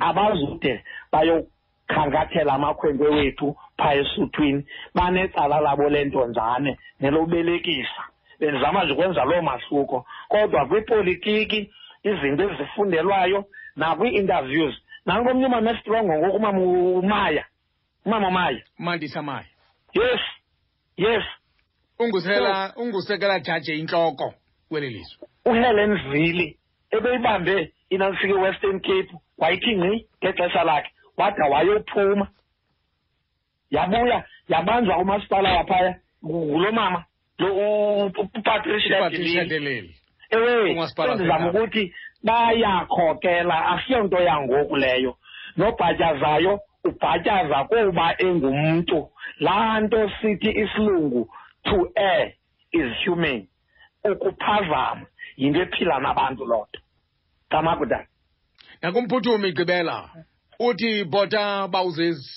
[0.00, 4.62] abazude bayokhangathela amakhwenkwe wethu phaya esuthwini
[4.94, 8.02] banecala labo lentonzane nelobelekisa
[8.40, 11.70] bendizama nje ukwenza loo mahluko kodwa kwipolitiki
[12.08, 13.38] izinto ezifundelwayo
[13.80, 14.74] nakwii-interviews
[15.06, 16.60] nanko omnye umama esitrongo ngoku umama
[17.02, 17.44] umaya
[18.06, 19.48] umama maya umandisa maya
[19.94, 20.22] yes
[20.96, 21.24] yes
[21.98, 24.34] ungusekela ungusekela jaji intloko
[24.68, 26.58] kweli lizwe uhelen vili
[26.90, 29.08] ebeyibambe inafika iwestern cape
[29.40, 32.26] wayithi ngqi ngexesha lakhe wada wayophuma
[33.74, 34.18] yabuya
[34.52, 35.92] yabanjwa umasipala waphaya
[36.24, 37.00] ngulo mama
[37.40, 37.48] lo
[38.38, 39.10] upatricia
[39.50, 39.90] deleli
[40.34, 41.82] ewe sendizama ukuthi
[42.26, 45.12] bayakhokela asiyonto yangoku leyo
[45.58, 46.52] nobhatyazayo
[46.88, 48.98] ubhatyaza kuba engumntu
[49.44, 51.22] laa nto sithi isilungu
[51.66, 51.76] to
[52.10, 52.26] air
[52.80, 53.40] is human
[54.10, 55.06] ukuphazama
[55.40, 56.80] yinto ephila nabantu loo nto
[57.50, 58.06] kamakudala
[58.82, 59.96] nakumphuthumi gqibela
[60.66, 62.30] uthi bhota bawuzezi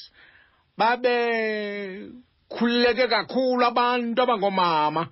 [0.77, 1.15] babe
[2.53, 5.03] khululeke kakhulu abantu abangoomama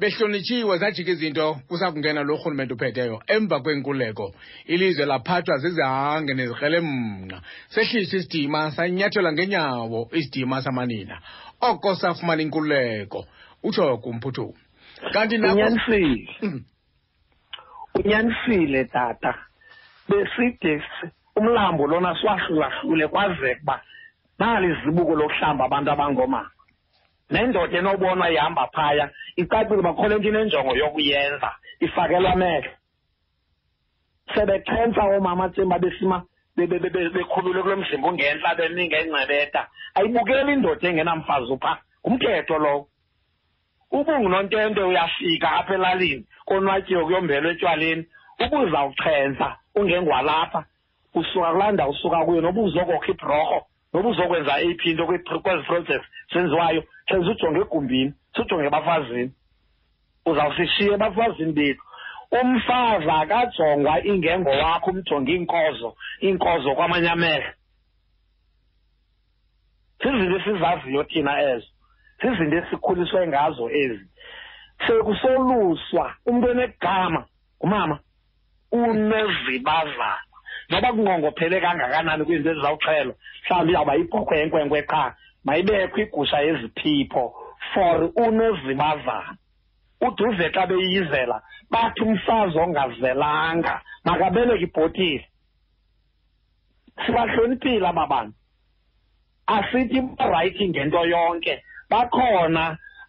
[0.00, 4.26] behlonitshiwe zajika izinto kusakungena lo rhulumente uphetheyo emva kwenkuleko
[4.72, 7.36] ilizwe laphathwa zizihange nezikrelemnqa
[7.74, 11.16] sehlisa isidima sanyathela ngenyawo isidima samanina
[11.68, 13.20] oko safumana inkululeko
[13.66, 14.58] utsho kumphuthumi
[15.14, 16.60] kanti unyanisile hmm.
[17.94, 19.47] unyanisile tata
[20.08, 23.80] besigesi umlambo lona siwahlulahlule kwazeka uba
[24.38, 26.50] nali izibuko lokuhlamba abantu abangoomama
[27.30, 29.04] nendoda enobonwa ihamba phaya
[29.36, 31.50] icacile uba kho le nto inenjongo yokuyenza
[31.84, 32.70] ifakelwa mehlo
[34.34, 36.22] sebechentsa oomama tsemba besima
[36.56, 39.60] bekhulule kulo mzimba ungentla bemi ngengcebeta
[39.96, 41.72] ayibukeli indoda engenamfazi upha
[42.06, 42.88] ngumthetho lowo
[43.92, 48.04] ubungunontente uyafika apha elalini konwatyiwe kuyombelwa etywaleni
[48.46, 50.64] ubuzawuchenza ungengwalapha
[51.14, 53.58] usuka kulaa ndawo usuka kuyo noba uzokwokha ibhrorho
[53.92, 55.04] noba uzokwenza eyiphi into
[55.42, 59.26] kwezi projects senziwayo senze ujonge egumbini sujonge ebafazini
[60.30, 61.82] uzawusishiya ebafazini bethu
[62.40, 65.90] umfazi akajongwa ingengo wakho umjonge iinkozo
[66.24, 67.50] iinkozo kwamanye amehlo
[70.04, 71.68] zizinto esizaziyo thina ezo
[72.20, 74.06] zizinto esikhuliswe ngazo ezi
[74.86, 77.20] sekusoluswa umntu enegama
[77.58, 77.96] ngumama
[78.72, 80.18] unezibazana
[80.68, 85.04] noba kunqongophele kangakanani kwizinto ezizawuxhelwa mhlawumbi izawuba yibhokhwe yenkwenkwe qha
[85.46, 87.24] mayibekho igusha yeziphipho
[87.72, 89.32] for unezibazana
[90.06, 91.36] uduve xa beyiyizela
[91.72, 93.74] bathi umfazi ongazelanga
[94.06, 95.24] makabeleke ibhotile
[97.02, 98.36] sibahloniphile aba bantu
[99.54, 101.54] asithi barayithi ngento yonke
[101.90, 102.64] bakhona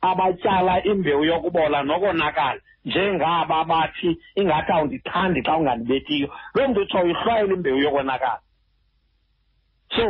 [0.09, 7.77] abatyala imbewu yokubola nokonakala njengaba bathi ingathi awundithandi xa ungandibekiyo loo mntu utshoyo ihlwayele imbewu
[7.85, 8.39] yokonakala
[9.95, 10.05] so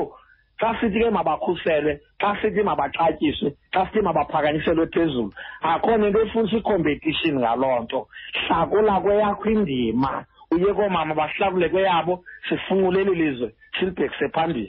[0.60, 5.32] xa sithi ke mabakhuselwe xa sithi mabaxatyiswe xa sithi mabaphakanyiselwe phezulu
[5.72, 8.00] akho nento efunisa ikhompetishini ngaloo nto
[8.48, 10.12] hlakula kweyakho indima
[10.54, 12.14] uye koomama bahlakule kweyabo
[12.50, 14.66] sifunguleli lizwe silibhekise phambili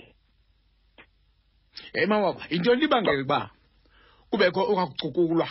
[1.96, 3.40] eyi mawaba yintoni ibangela uba
[4.30, 5.48] kubekho ungakucukulwa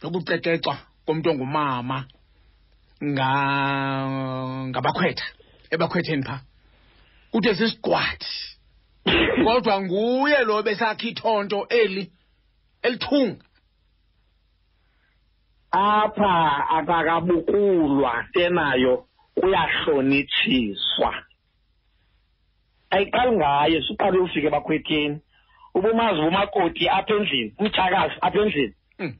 [0.00, 0.74] nokucetyecwa
[1.10, 1.96] komuntu ongumama
[4.70, 5.26] ngabakhwetha
[5.74, 6.36] ebakhwetheni pha
[7.32, 8.32] kude sisigqwathi
[9.44, 12.02] kodwa nguye lo besakhe ithonto eli
[12.86, 13.44] elithunga
[15.84, 16.32] apha
[16.78, 18.92] akakabukulwa tenayo
[19.42, 21.10] uyahlonitshiswa
[22.94, 25.16] ayiqali ngaye suqale ufike ebakhwetheni
[25.76, 29.14] ubumazi bumakoti apha endlini umtshakazi apha endlini hmm.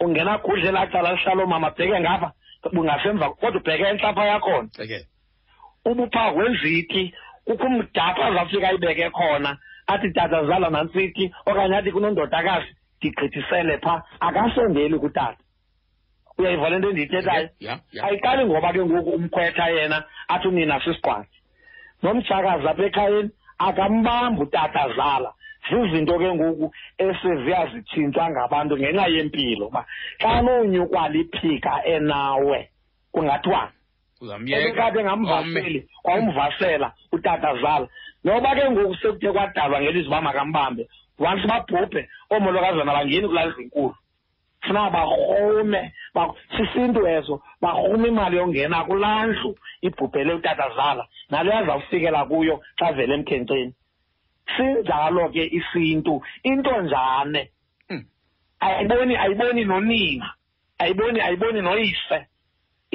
[0.00, 2.28] ungena gudle laa cala lihlala oomama bheke ngapha
[2.72, 5.02] bungasemva kodwa ubheke entlapha yakhona okay.
[5.90, 7.02] ubuphaa kwenziti
[7.46, 9.50] kukho umdapha azawufika ayibeke khona
[9.92, 15.42] athi tata zala nantsiti okanye athi kunondodakazi ndigqithisele phaa akasondeli kutata
[16.38, 17.48] uyayiva le nto endiyithethayo
[18.06, 19.98] ayiqali ngoba ke ngoku umkhwetha yena
[20.34, 21.36] athi unina sisigqwathi
[22.02, 23.30] nomjakazi apha ekhayeni
[23.66, 25.30] akambambi utata zala
[25.76, 26.66] zizinto ke ngoku
[27.06, 29.82] eseziyazitshintsha ngabantu ngenxa yempilo uba
[30.20, 32.58] xa nonyukwa liphika enawe
[33.14, 33.72] kungathiwani
[34.22, 37.86] uzamyekakade ngamvaseli kwawumvasela utata zala
[38.26, 40.82] noba ke ngoku sekuthe kwadalwa ngelizwi uba makambambe
[41.28, 42.00] once babhubhe
[42.32, 43.94] oomolokazana bangeni kulali zinkulu
[44.66, 45.80] funa barhume
[46.56, 49.50] sisintu eso barhume imali yongena kulaa ndlu
[49.86, 53.72] ibhubhele utata zala nalo yazawufikela kuyo xa vele emkhenkceni
[54.56, 57.42] sinjalo ke isintu intonjane
[57.88, 58.02] hmm.
[58.60, 60.28] ayiboni ayiboni nonina
[60.82, 62.18] ayiboni ayiboni noyise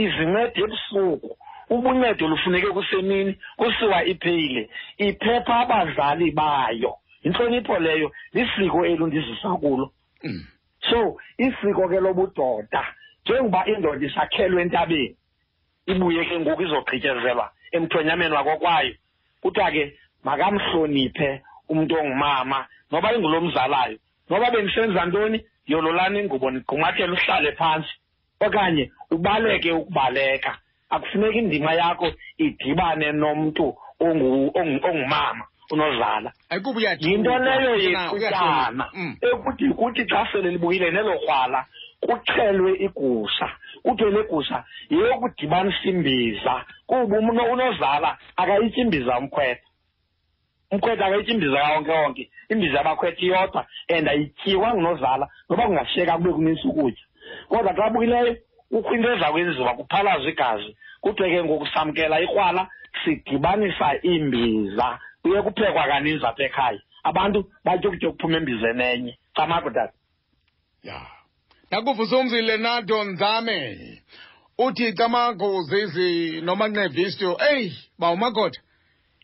[0.04, 1.30] izincede ebusuku
[1.74, 4.64] ubuncedo lufuneke kusemini kusiwa ipheyile
[4.98, 6.92] iphepha abazali bayo
[7.24, 10.42] intlonipho leyo lisiko elu ndizisa kulo hmm.
[10.90, 12.82] so isiko ke lobudoda
[13.26, 15.16] njengoba indoda isakhelwe entabeni
[15.88, 18.94] ibuye ke ngoku izogqityezelwa emthonyameni wakokwayo
[19.42, 19.84] kuthiwa ke
[20.24, 21.30] makamhloniphe
[21.72, 22.58] umuntu ongumama
[22.92, 23.98] noba ingulomzalayo
[24.30, 25.38] noba benisenza ntoni
[25.72, 27.94] yololani ingubo nigqumathele uhlale phantsi
[28.46, 28.84] okanye
[29.16, 30.52] ubaleke ukubaleka
[30.94, 32.08] akufuneki indima yakho
[32.46, 33.66] idibane nomntu
[34.06, 36.30] ongumama unozala
[37.04, 39.12] yinto leyo yekutyana mm.
[39.32, 41.60] ekuthi kuthi xa sele libuyile nelo krwala
[42.04, 43.48] kuxhelwe igusha
[43.84, 44.58] kuthiwe le gusha
[44.94, 46.54] yeyokudibanisa imbiza
[46.90, 47.16] kuba
[47.54, 48.10] unozala
[48.40, 49.66] akayityi imbiza umkhwetha
[50.74, 53.62] umkhwetha akayityi yonke yonke imbiza yabakhwetha iyodwa
[53.94, 57.06] and ayityiwa ngunozala noba kungashiyeka kube kunintsi ukutya
[57.50, 58.34] kodwa xa bukileyo
[58.72, 60.72] kukho into eza kwenziwa kuphalazwe igazi
[61.04, 62.64] kuthiwe ke ngoku samkela ikrwala
[63.00, 64.88] sidibanisa imbiza
[65.22, 69.94] kuye kuphekwa kaninzi apha ekhaya abantu batye ukutya okuphuma embizeni enye camako tata
[70.88, 70.98] ya
[71.72, 73.60] nakuvusa umzi leonardo nzame
[74.66, 76.10] uthi camago zizi
[76.46, 77.68] nomanxevisto eyi
[78.00, 78.62] bawumakotha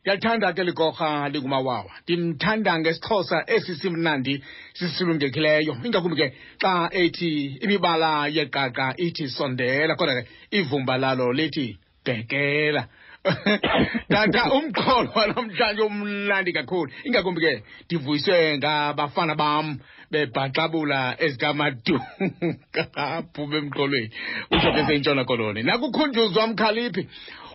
[0.02, 4.34] ndiyalithanda ke ligorha lingumawawa ndimthanda ngesixhosa esi simnandi
[4.80, 6.28] sisilungekileyo ingakumbi ke
[6.62, 7.32] xa ethi
[7.66, 10.24] imibala yeqaqa ithi sondela kodwa ke
[10.58, 11.68] ivumba lalo lithi
[12.06, 12.84] bhekela
[14.14, 17.52] tata umqholo wanamhlanje umnandi kakhulu ingakumbi ke
[17.86, 19.66] ndivuyiswe ngabafana bam
[20.12, 24.08] bebhaxabula ezikamaduka phuma emqolweni
[24.54, 27.04] utsho ke seyintshona koloni nakukhunjuzwa mkhaliphi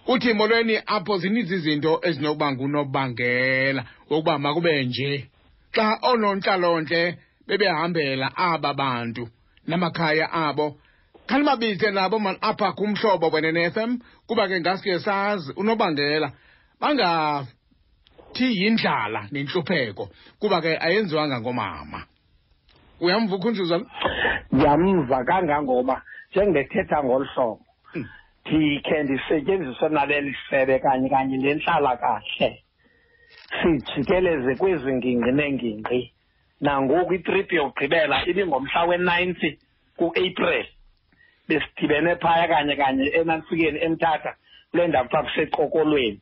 [0.06, 5.10] uthi molweni apho zininzi izinto ezinokuba ngunobangela wokuba makube nje
[5.74, 7.00] xa oonontlalontle
[7.46, 9.24] bebehambela aba bantu
[9.68, 10.66] namakhaya abo
[11.28, 13.90] khanibabize nabo mani apha kumhlobo wena ne-fm
[14.28, 16.28] kuba ke ngaske sazi unobangela
[16.80, 20.04] bangathi yindlala nentlupheko
[20.40, 22.00] kuba ke ayenziwanga ngoomama
[23.00, 23.86] uyamva ukhunjuzwa lo
[24.54, 25.96] ndiyamva kangangoba
[26.30, 27.62] njengebethetha ngolu hlobo
[27.92, 28.06] hmm.
[28.52, 32.48] ndikhe ndisetyenziswe naleli sebe kanye kanye lenhlalakahle
[33.57, 36.00] sijikeleze kwezi ngingqi neengingqi
[36.64, 39.48] nangoku itripi yokugqibela ibingomhla we-ninety
[39.98, 40.66] kuapril
[41.48, 44.33] besidibene phaya kanye kanye enantsikeni emthatha
[44.70, 46.20] kule ndawo kuthiwa kusecokolweni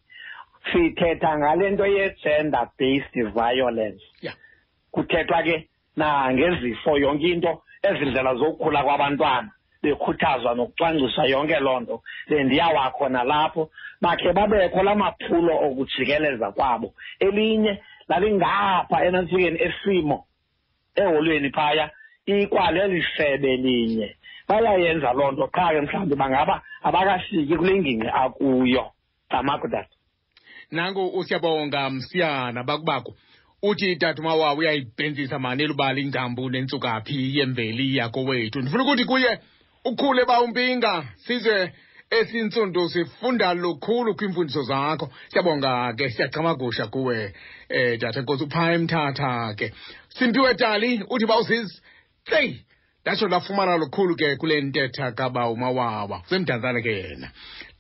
[0.69, 4.37] sithetha ngale nto ye-gender based violence yeah.
[4.95, 5.55] kuthethwa ke
[5.99, 7.53] nangezifo yonke into
[7.89, 9.51] ezi ndlela zokukhula kwabantwana
[9.83, 11.97] bekhuthazwa nokucwangciswa yonke loo nto
[12.29, 13.63] bendiyawakhona lapho
[14.05, 16.89] bakhe babekho la maphulo okujikeleza kwabo
[17.25, 17.73] elinye
[18.09, 20.17] lalingapha enantsukeni esimo
[21.03, 21.85] eholweni phaya
[22.27, 24.09] ikwaleli sebe linye
[24.49, 26.55] bayayenza loo nto qha ke mhlawumbi bangaba
[26.87, 28.85] abakafiki kule ngingqi akuyo
[29.31, 29.95] tamagudata
[30.71, 33.13] nango usiyabonga msiyana bakubakho
[33.63, 39.33] uthi tatuma wawo uyayibhentsisa mani elubali ingcambu nentsukaphi yemveli yakowethu ndifuna ukuthi kuye
[39.85, 41.57] ukhule bawumpinga size
[42.19, 47.19] esintsundu sifunda lukhulu kwiimfundiso zakho siyabonga ke siyaqhamagusha kuwe
[47.77, 49.67] eh tata nkosi uphaya emthatha ke
[50.17, 51.69] simpiwe tali uthi ba usis
[52.31, 52.49] hey
[53.03, 57.29] ndatsho lafumana lukhulu ke kule ntetha kabawumawawa usemdantsane ke yena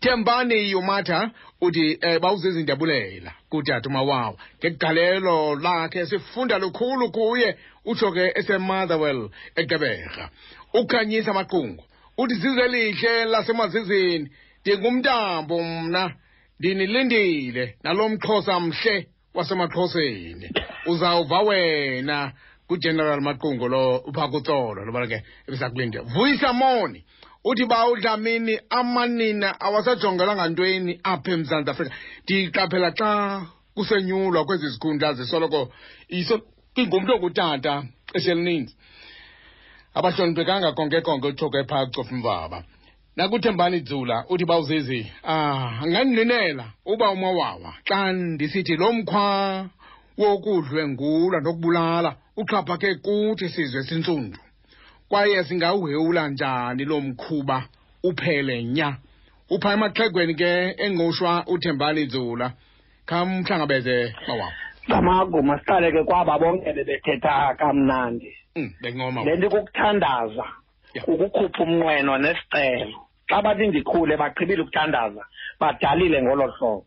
[0.02, 1.20] thembani yomatha
[1.66, 7.48] uthi um eh, bawuzizindabulela kutata umawawa ngegalelo lakhe sifunda lukhulu kuye
[7.90, 9.22] utsho ke esemotherwell
[9.60, 10.24] egeberha
[10.76, 11.82] ukukhanyisa amaqungu
[12.22, 16.14] uthi zize lihle lasemazizini ndingumntambo mna
[16.58, 18.96] ndinilindile nalo mxhosa mhle
[19.36, 20.48] wasemaxhoseni
[20.90, 22.18] uzawuva wena
[22.68, 25.18] kugeneral maqungu lo upha kutsolo lobana ke
[25.48, 27.00] ebisa kulinde vuyisa moni
[27.50, 31.92] uthi ba udlamini amanina awasajongelanga ntweni apha emzantsi afrika
[32.24, 33.10] ndiyiqaphela xa
[33.76, 35.60] kusenyulwa kwezi zikhundla zisoloko
[36.74, 37.72] kwingumntu ongutata
[38.16, 38.74] eselininzi
[39.94, 42.64] abahloniphekanga konke konke uthokwe phaa cofa mvaba
[43.16, 49.26] nakuthembani dzula uthi bawuzezi ah angandinela uba umawawa xa ndisithi lo mkhwa
[50.18, 54.38] wokudlwengula nokubulala uxhaphake kuthi sizwe sintsundu
[55.08, 57.58] kwaye singawuhewula njani lo mkhuba
[58.04, 58.96] uphele nya
[59.50, 60.50] upha emaxhegweni ke
[60.84, 62.46] engqushwa uthembani dzula
[63.08, 63.96] khamhlangabeze
[64.28, 64.48] mawawa
[64.88, 68.68] ngamako masiqale ke kwaba bonke bebethetha kamnandi Mm,
[69.24, 70.44] lento kukuthandaza
[71.08, 72.98] ukukhupha umnqweno nesicelo
[73.30, 75.22] xa bathi ndikhule baqhibile ukuthandaza
[75.60, 76.84] badalile ngolo hlobo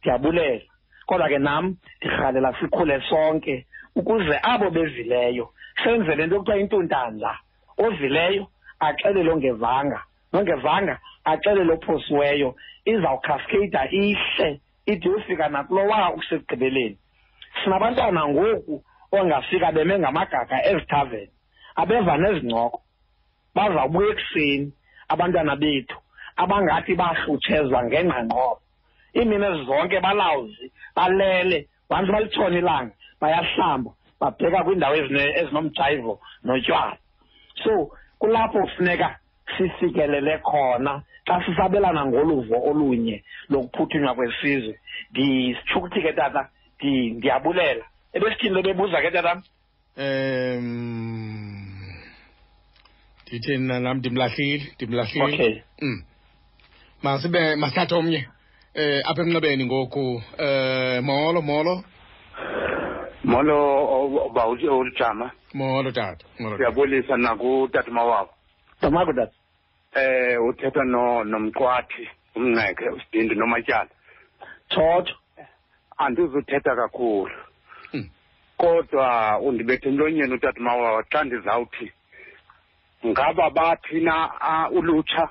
[0.00, 0.62] ndiyabulela
[1.08, 1.64] kodwa ke nam
[2.00, 3.54] ndirhalela sikhule sonke
[3.98, 5.44] ukuze abo bezileyo
[5.84, 7.30] senze le nto kuthiwa intuntanza
[7.84, 8.44] ozileyo
[8.86, 10.00] axelele ongevanga
[10.32, 10.94] nongevanga
[11.32, 12.48] axelele ophosiweyo
[12.90, 14.48] izawukhaskeida ihle
[14.90, 16.96] ide uyofika nakulowa usekugqibeleni
[17.58, 18.76] sinabantwana ngoku
[19.12, 21.32] ongafika beme ngamagaga ezithaveni
[21.80, 22.78] abeva nezincoko
[23.56, 24.66] bazawubuya ekuseni
[25.12, 25.98] abantwana bethu
[26.42, 28.62] abangathi bahlutshezwa ngengqangqobo
[29.16, 31.58] iimini zonke balawuzi balele
[31.90, 33.90] bantu balitshona ilanga bayahlamba
[34.20, 36.14] babheka kwiindawo ezinomjayivo
[36.46, 36.96] notywala
[37.62, 37.72] so
[38.20, 39.08] kulapho kufuneka
[39.54, 40.92] sifikelele khona
[41.28, 43.16] xa sisabelana ngoluvo olunye
[43.52, 44.74] lokuphuthunywa kwesizwe
[45.10, 46.42] ndisitsho ukuthi ke tata
[46.82, 47.84] ndiyabulela
[48.16, 49.38] ebesithini bebuza ke tatam
[49.96, 51.82] um
[53.26, 55.98] nditheni nam ndimlahlile ndimlahlile okay mm.
[57.04, 58.22] masibe masithathe omnye
[58.80, 60.06] eh apha emnxebeni ngoku
[60.46, 61.74] eh molo molo
[63.32, 63.58] molo
[64.36, 66.24] ba ulijama molo tata
[66.56, 68.30] siyabulisa nakutata wabo
[68.80, 69.32] tamako tata
[70.02, 72.04] eh uthetha no nomqwathi
[72.36, 73.88] umnqeke usibindi nomatyala
[74.72, 75.14] thotho
[76.04, 77.34] andizuthetha kakhulu
[78.62, 81.86] kodwa undibethe entonyeni utata mawa xa ndizawuthi
[83.08, 84.16] ngaba bathi na
[84.76, 85.24] ulutsha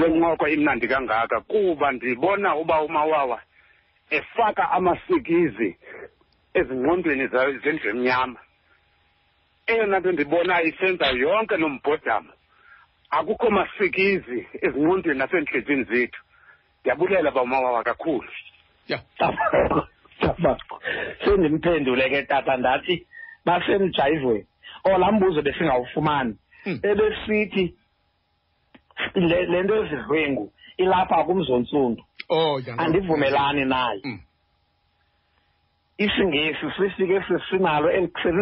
[0.00, 3.38] lencoko imnandi kangaka kuba ndibona uba umawawa
[4.18, 5.68] efaka amasikizi
[6.58, 8.40] ezingqondweni zayo zendlu emnyama
[9.70, 12.32] eyona nto ndibona isenza yonke nombhodamo
[13.18, 16.20] akukho masikizi ezingqondweni naseentliziyweni zethu
[16.80, 18.30] ndiyabulela uba umawawa kakhulu
[18.90, 18.98] ya
[20.38, 20.56] baba
[21.24, 22.94] sendimphendule ke tata ndathi
[23.46, 24.46] basemjayivweni
[24.92, 26.32] olaa mbuzo besingawufumani
[26.64, 26.78] hmm.
[26.90, 27.64] ebesithi
[29.28, 30.44] le nto ezidlwengu
[30.82, 32.02] ilapha kumzontsundu
[32.36, 34.20] oh, andivumelani naye hmm.
[36.04, 37.18] isingesi sifike
[37.50, 37.88] sinalo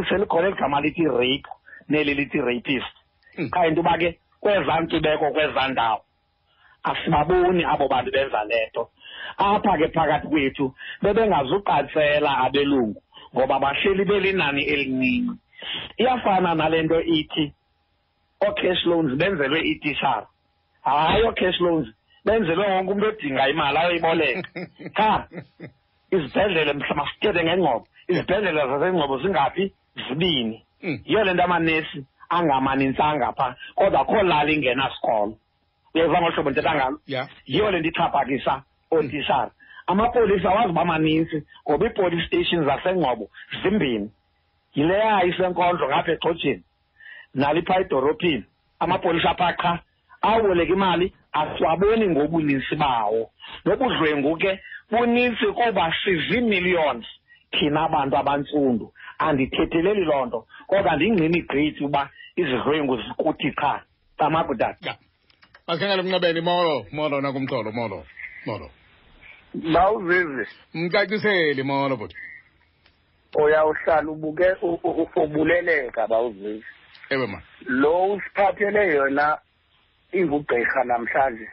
[0.09, 1.49] selikhona eli gama lithi rape
[1.91, 2.95] neli lithi rapist
[3.37, 3.49] hmm.
[3.55, 4.09] qha into uba ke
[4.43, 6.01] kwezaa nkcubeko kwezaa ndawo
[6.89, 8.85] asibaboni abo bantu benza le nto
[9.47, 10.66] apha-ke phakathi kwethu
[11.03, 13.01] bebengazuqatsela abelungu
[13.35, 15.35] ngoba bahleli belinani elincinci
[16.01, 17.45] iyafana nale nto ithi
[18.47, 20.27] oo-cash loans benzelwe itishara
[20.87, 21.87] hayi oo-cash loans
[22.27, 24.41] benzelwe wonke umntu odinga imali ayoyiboleka
[24.97, 25.11] qha
[26.14, 29.64] izibhedlele mhla masikhethe ngengcobo izibhedlele zasengcobo zingaphi
[30.09, 30.97] zibini hmm.
[31.09, 31.99] yiyo le nto amanesi
[32.37, 35.35] angamanintsanga phaa kodwa kho lali ingenasikolo
[35.95, 36.97] uyeva ngohlobo ndithetha ngalo
[37.51, 38.55] yiyo le nto ixhaphakisa
[38.99, 39.51] otishara
[39.87, 41.39] amapolisa awazi uba maninzi
[41.71, 43.27] ngoba ii-police stations zasengqobo
[43.63, 44.09] zimbini
[44.77, 46.63] yileya isenkondlo ngapha exhotsheni
[47.41, 48.45] nalipha edorophini
[48.85, 49.73] amapolisa apha qha
[50.31, 51.07] aboleka imali
[51.41, 53.23] asiwaboni ngobuninzi bawo
[53.65, 54.53] nobudlwengu ke
[54.91, 57.07] bunintsi kuba sizii-millions
[57.53, 58.87] thina bantu abantsundu
[59.27, 62.03] andithetheleli loo nto kodwa ndingqini gqithi uba
[62.41, 63.73] izidlwengu zikuthi qha
[64.19, 64.99] tamagudata yeah.
[65.67, 67.99] masikhangelemnqabeni molo molo nakumxolo molo
[68.49, 68.69] molo
[69.55, 70.47] bawuzizi
[70.77, 72.17] ngicacisele molo bhuti
[73.43, 74.47] uyawuhlala ubuke
[75.23, 76.65] ubuleleka bawuzizi
[77.13, 77.39] ewe ma
[77.81, 79.27] lo usiphathele yona
[80.19, 81.47] ingugqirha namhlanje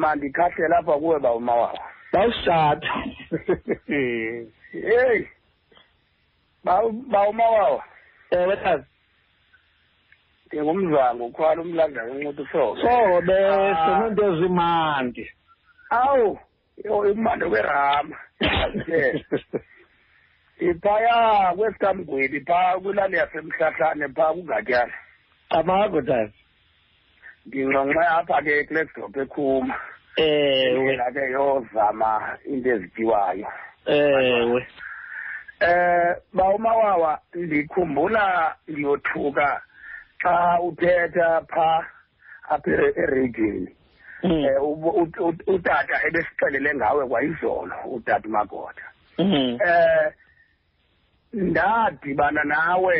[0.00, 1.82] mandikhahle lapha kuwe bawuma wawo
[2.12, 2.94] bawushatha
[3.86, 5.28] heyi
[7.12, 7.80] bawuma wawo
[8.36, 8.86] ewe tazi
[10.46, 12.88] ndingumzango ukhwala umlandayo uncuthi sobe ah.
[12.88, 13.34] sobe
[13.82, 15.24] sinento ezimandi
[15.90, 16.36] awu
[16.84, 18.16] yo imando kwerama
[20.68, 21.16] iphaya
[21.56, 24.94] kwesikamgwebi phaa kwilali yasemhlahlane phaa kungatyana
[25.56, 26.32] amako tata
[27.46, 29.74] ndinxonxe apha ke kulesdrop ekhuma
[30.26, 32.12] ewe ke yozama
[32.52, 33.48] into ezityiwayo
[33.98, 34.60] ewe
[35.70, 38.24] eh bawumawawa ndikhumbula
[38.68, 39.46] ndiyothuka
[40.22, 40.34] xa
[40.68, 41.80] uthetha phaa
[42.54, 42.70] apha
[43.02, 43.72] ereyidini
[44.22, 44.44] Mm.
[44.44, 44.62] Eh,
[45.46, 48.84] utata ebesixelele ngawe kwayizolo utata umagoda
[49.22, 49.36] um
[51.50, 52.96] ndadibana nawe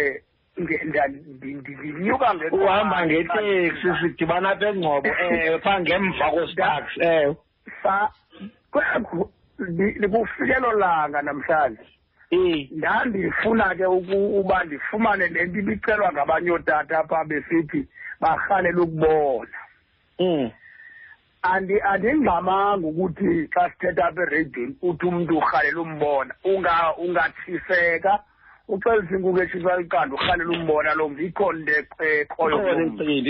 [0.56, 7.32] ndinyuka uhamba ngeteksi sidibana apha engcobo ewe eh, phaa ngemva kwesparks ewe
[10.02, 11.86] likufikelo langa namhlanje
[12.78, 13.86] ndandifuna ke
[14.38, 17.80] uba ndifumane le nto ibicelwa ngabanye ootata apha besithi
[18.20, 19.58] barhalela ukubona
[20.20, 20.46] mm.
[21.42, 26.32] andingxamanga ukuthi xa sithetha apha ereyidweni uthi umntu urhalela umbona
[27.04, 28.12] ungatshiseka
[28.74, 32.56] uxela isinkuku etshisa iqanda urhalela umbona loo mntu ikhona into ekhoyo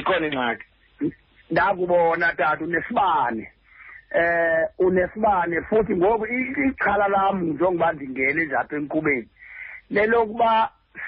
[0.01, 1.07] ikhona ingxaki
[1.53, 3.45] ndakubona tata unesibane
[4.23, 6.25] eh unesibane futhi ngoku
[6.69, 9.29] ixhala lam njengoba ndingene nje apha enkqubeni
[9.95, 10.51] lelokuba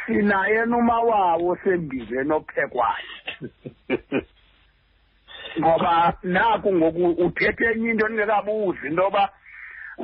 [0.00, 3.12] sinaye nomawawo sembizeni ophekwayo
[5.58, 5.92] ngoba
[6.22, 9.24] naku ngoku uthethe enye into ningekabuzi into yoba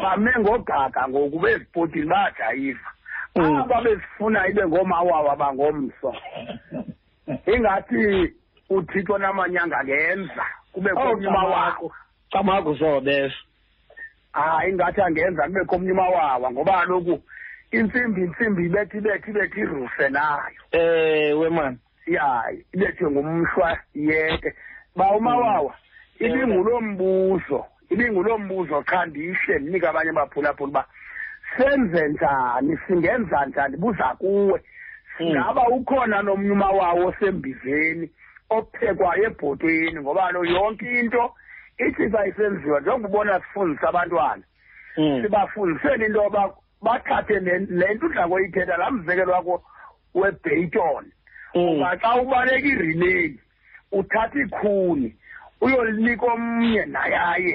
[0.00, 2.90] bame ngogaga ngoku bezibhotini bayajayiva
[3.36, 3.56] mm.
[3.62, 6.10] aba bezifuna ibe ngoomawawa bangomso
[7.54, 8.02] ingathi
[8.74, 11.86] uthixo namanyanga ngenza kubekho oh, omnye umawako
[12.32, 13.42] camakuzobeso
[14.32, 17.16] hayi ah, ingathi angenza kubekho omnye umawawa ngoba kaloku
[17.76, 21.78] intsimbi intsimbi ibethi ibethi ibethi iruse nayo ewe mani
[22.14, 22.26] ya
[22.74, 24.50] ibethwe ngumhlwa yeke
[24.96, 25.74] bawumawawa
[26.20, 26.26] mm.
[26.32, 30.82] ibingulo mbuzo ibingulo mbuzo qha ndihle ndinike abanye abaphulaphula uba
[31.56, 34.62] senze njani singenza njani buza kuwe
[35.22, 35.72] ngaba mm.
[35.72, 38.10] ukhona nomnye umawawo osembizeni
[38.50, 41.32] ophekwa ebhotweni ngoba kalo yonke into
[41.86, 44.44] ithi sayisenziwa njengobona sifundisa abantwana
[44.96, 45.22] mm.
[45.22, 46.42] sibafundisele into yoba
[46.82, 49.56] bathathe le nto udla koyithetha laa mzekelo wakho
[50.14, 51.04] webheyton
[51.54, 53.30] uba xa ubaleka irelay
[53.98, 55.08] uthatha ikhuni
[55.60, 57.54] uyolinika omnye nayaye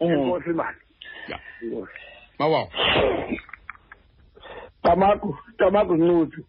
[0.00, 0.12] mm.
[0.12, 0.78] enkosi mani
[2.38, 2.60] bawa
[4.82, 5.28] tamaku
[5.58, 6.40] tamaku ncuthu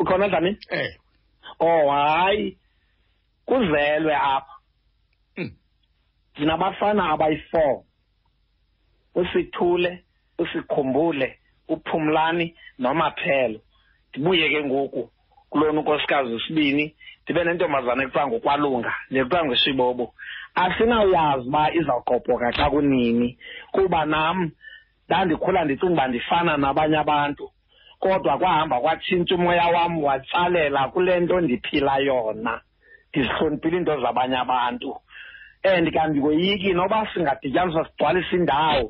[0.00, 0.90] ukhona njani eh
[1.68, 2.46] oh hayi
[3.48, 4.54] kuzelwe apha
[6.36, 7.12] ndinabafana hmm.
[7.12, 7.82] abayi-four
[9.14, 9.90] usithule
[10.38, 11.28] usikhumbule
[11.68, 12.46] uphumlani
[12.78, 13.60] nomaphelo
[14.10, 15.10] ndibuye ke ngoku
[15.50, 16.84] kulona unkosikazi wesibini
[17.24, 20.06] ndibe nentombazana ekuthiwa ngokwalunga le kuthiwa ngesibobo
[20.62, 23.28] asinayazi uba izawuqophoka xa kunini
[23.74, 24.38] kuba nam
[25.06, 27.44] ndandikhula ndicinga uba ndifana nabanye abantu
[28.02, 32.52] kodwa kwahamba kwatshintsha umoya wam watsalela kule nto ndiphila yona
[33.10, 34.90] ndizihloniphile iinto zabanye abantu
[35.72, 38.86] and kandikoyiki noba singadityaniswa sigcwalisa indawo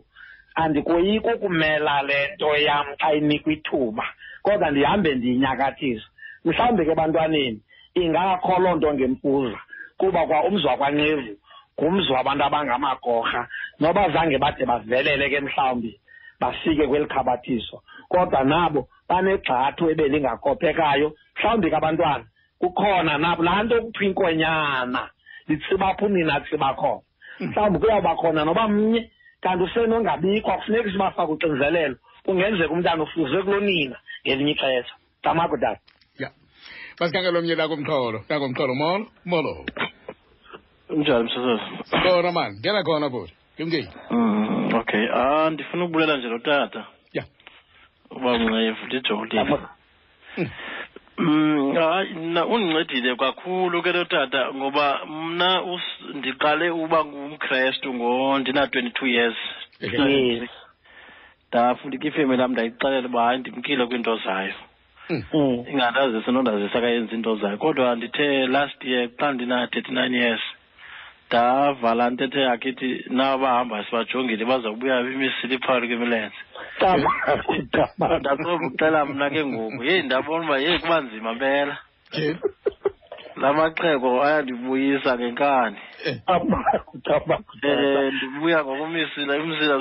[0.62, 4.04] andikoyiki ukumela le nto yam xa inikwa ithuba
[4.44, 6.08] kodwa ndihambe ndiyinyakathisa
[6.44, 7.60] mhlawumbe ke ebantwaneni
[8.00, 9.58] ingakho loo nto ngemfuza
[10.00, 11.32] kuba kwa umzwa kwanqevu
[11.78, 13.40] ngumzi wabantu abangamagorha
[13.80, 15.92] noba zange bade bavelele ke mhlawumbi
[16.40, 17.76] bafike kweli khabathiso
[18.12, 22.24] kodwa nabo banegxathu ebelingakophekayo mhlawumbi kabantwana
[22.60, 25.02] kukhona nabo laa nto kuthiwa inkonyana
[25.48, 27.02] litsibapha unina tsibakhona
[27.38, 27.46] hmm.
[27.48, 29.02] mhlawumbi kuyawuba khona noba mnye
[29.42, 35.82] kanti usenongabikho akufuneki sibafake uxinzelelo kungenzeka umntana ufuzwe kulo nina ngelinye ixesha tamako tata
[37.00, 39.52] basikhangela kumxholo ngakumxholo molo molo
[40.90, 41.62] unjani msasazi
[42.04, 47.24] kona mani ngena khona bhuti kumkeli mm, okay ah ndifuna ukubulela nje lo tata ya
[48.10, 49.42] uba mncevu ndijolile
[50.36, 50.50] hmm.
[51.18, 55.62] Mm, hayi mna undincedile kakhulu ke lo tata ngoba mna
[56.14, 59.36] ndiqale uba ngumkrestu ngondina-twenty-two years
[61.48, 64.54] ndafunda ke ifemeli yam ndayixelela uba hayi ndimkile kwiinto zayo
[65.10, 65.64] Mm.
[65.70, 70.40] ingathi kayenza into zayo kodwa ndithe last year xa ndina-thirty nine years
[71.28, 76.34] ndavala ntethe yakithi nabahamba sibajongile baza kubuya imisilipari kwimilenze
[78.20, 81.74] ndasokuxela mna ke ngoku yeyi ndabona uba yeyi kuba nzima mpela
[83.40, 85.76] lamaxhego ayandibuyisa ngenkani
[86.28, 86.54] um
[88.12, 89.76] ndibuya ngokumisila imsila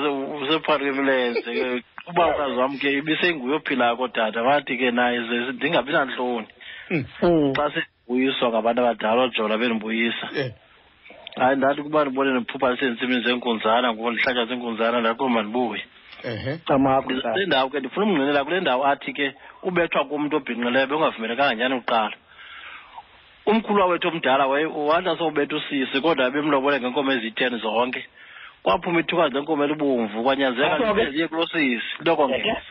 [0.50, 6.46] sepharkilense ke ubakazi wam ke ibisenguyophilako dada wathi ke naye ze ndingabi nantloni
[6.88, 7.04] hmm.
[7.20, 7.50] Hmm.
[7.58, 10.50] xa sendibuyiswa ngabantu abadala ojola bendibuyisa eh.
[11.40, 15.82] hayi ndathi ukuba ndibone ndiphupha lisentsimini zenkunzana ngoku ndihlatywa zinkunzana ndaqomba ndibuye
[17.36, 19.26] le ndawo ke ndifuna umngqinela kule ndawo athi ke
[19.62, 22.14] ubethwa kumntu obhinqileyo bengavumelekanga nyani kuqala
[23.48, 28.02] umkhulu wawethu omdala wathi asobetha usisi kodwa abemlobole ngeenkomo eziyi-ten zonke
[28.64, 32.62] kwaphuma ithukazi lenkomo elibomvu kwanyanzeka liye kulosisi lokongeza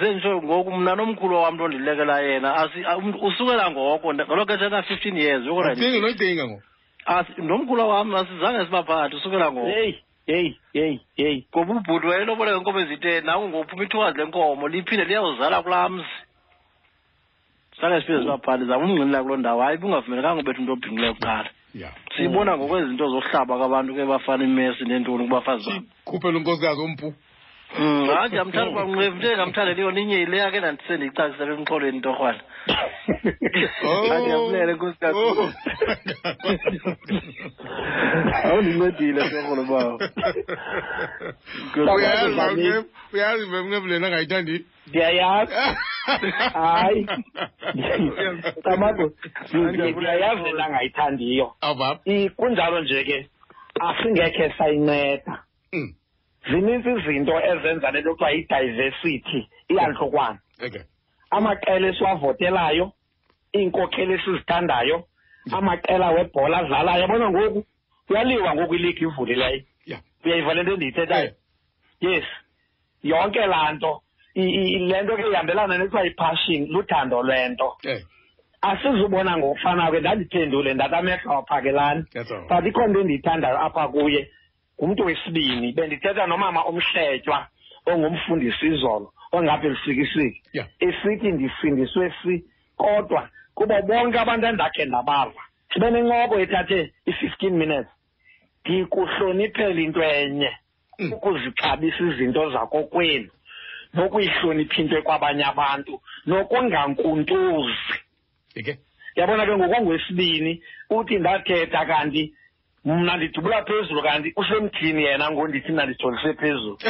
[0.00, 2.50] senje ngoku mna nomkhulu wam nto ndilekela yena
[2.98, 9.46] um, usukela ngoko ngelo xesha ka-fifteen years yokodandinga ngoku nomkhulu wam asizange siba phakathi usukela
[9.52, 15.56] ngoko yeyi yeyi yeyi ngoba ubhuti wayeloboleka inkomo ezithe nangu ngophuma ithukazi lenkomo liphinde liyawuzala
[15.64, 16.06] kulaa mzi
[17.80, 21.94] zange siphinde sibaphande zakumngqinela kuloo ndawo hayi bungavumelekanga ubetha umntu obhinqileyo kuqala Yeah.
[22.16, 22.58] Siyibona mm.
[22.58, 26.36] ngokwezinto zohlaba kwabantu ke bafana imesi nentoni kubafazi babo.
[26.38, 27.08] unkosikazi ompu.
[27.78, 32.40] Mm, hayi ndiyamthanda ubamnqevu, nje ndamthandela yona inye ileya ke ndandisendiyicacisele emxholweni torhwana.
[32.60, 35.24] ngiyabulele nkosikazi
[38.36, 39.94] awundincedile soholo bawo
[43.16, 44.54] uyazi bemnqebulela angayithandi
[44.88, 45.54] ndiyayazi
[46.56, 47.00] hayi
[48.64, 49.04] tamabo
[49.52, 51.46] ndiyayazi lena angayithandiyo
[52.38, 53.18] kunjalo nje ke
[53.88, 55.34] asingekhe sayinceda
[56.50, 59.38] zininzi izinto ezenza le nto kuthiwa yi-diversity
[59.70, 60.84] iyantlukwano okay
[61.36, 62.86] amaqela esiwavotelayo
[63.56, 64.96] iinkokheli esizithandayo
[65.58, 67.60] amaqela webhola adlalayo yabona ngoku
[68.10, 69.60] uyaliwa ngoku iligi ivulileyo
[70.24, 71.32] uyayiva le nto endiyithethayo
[72.06, 72.26] yes
[73.10, 73.92] yonke laa nto
[74.90, 77.68] le nto ke ihambelana nethiwa ipassion luthando lwento
[78.70, 82.00] asizubona ngokufana ke ndandiphendule ndathi amehlo awaphakelani
[82.50, 84.22] but ikhona into endiyithandayo apha kuye
[84.78, 87.38] ngumntu wesibini bendithetha nomama omhletywa
[87.90, 90.42] ongumfundisi izolo ongapha elisikisiki
[90.86, 92.34] esithi ndifundiswe si
[92.80, 93.22] kodwa
[93.56, 95.42] kubo bonke abantu endakhe ndabava
[95.76, 96.78] ndibe nencoko ethathe
[97.10, 97.90] i-fifteen minutes
[98.64, 100.50] ndikuhloniphela into enye
[101.00, 101.10] mm.
[101.14, 103.30] ukuzixabisa izinto zakokwenu
[103.96, 105.92] nokuyihlonipha into kwabanye abantu
[106.26, 107.94] nokungankuntuzi
[109.18, 110.52] yabona ke ngokongwesibini
[110.96, 112.22] uthi ndathetha kanti
[112.86, 116.76] mna ndidubula phezulu kanti usemthini yena ngondithi mna ndijolise phezulu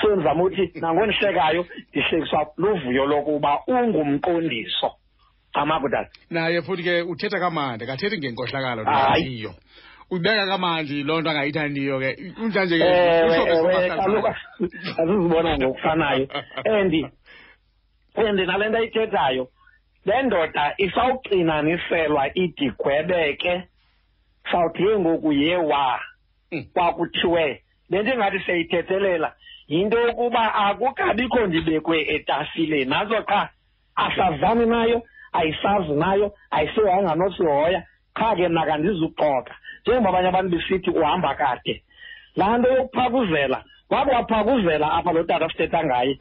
[0.00, 4.90] senzama uthi nangonishekayo ndihlekiswa luvuyo lokuba ungumqondiso
[5.54, 9.54] amakudala naye futhi ke uthetha kamandi kathethi ngenkohlakalo nayiyo
[10.10, 14.28] ubeka kamandi loo nto angayithandiyo ke kunjanje ke kaloku
[15.00, 16.26] asizibona ngokufanayo
[16.68, 16.92] and
[18.18, 19.48] and nale nto ayithethayo
[20.04, 23.54] le ndoda isawuqinaniselwa idigwebeke
[24.50, 26.00] sawuthi ye ngoku yewa
[26.50, 26.64] hmm.
[26.74, 29.28] kwakuthiwe bendengathi seyithethelela
[29.74, 33.40] yinto yokuba akukabikho ndibekwe etafileni nazo qha
[34.06, 34.98] asazani nayo
[35.38, 36.26] ayisazi nayo
[36.56, 37.80] ayisehanga nosihoya
[38.18, 41.74] qha ke nakandizuxoka njengoba abanye abantu besithi uhamba kade
[42.38, 43.58] laa nto yokuphakuzela
[43.92, 46.12] wabe waphakuzela apha lo tata sithetha ngaye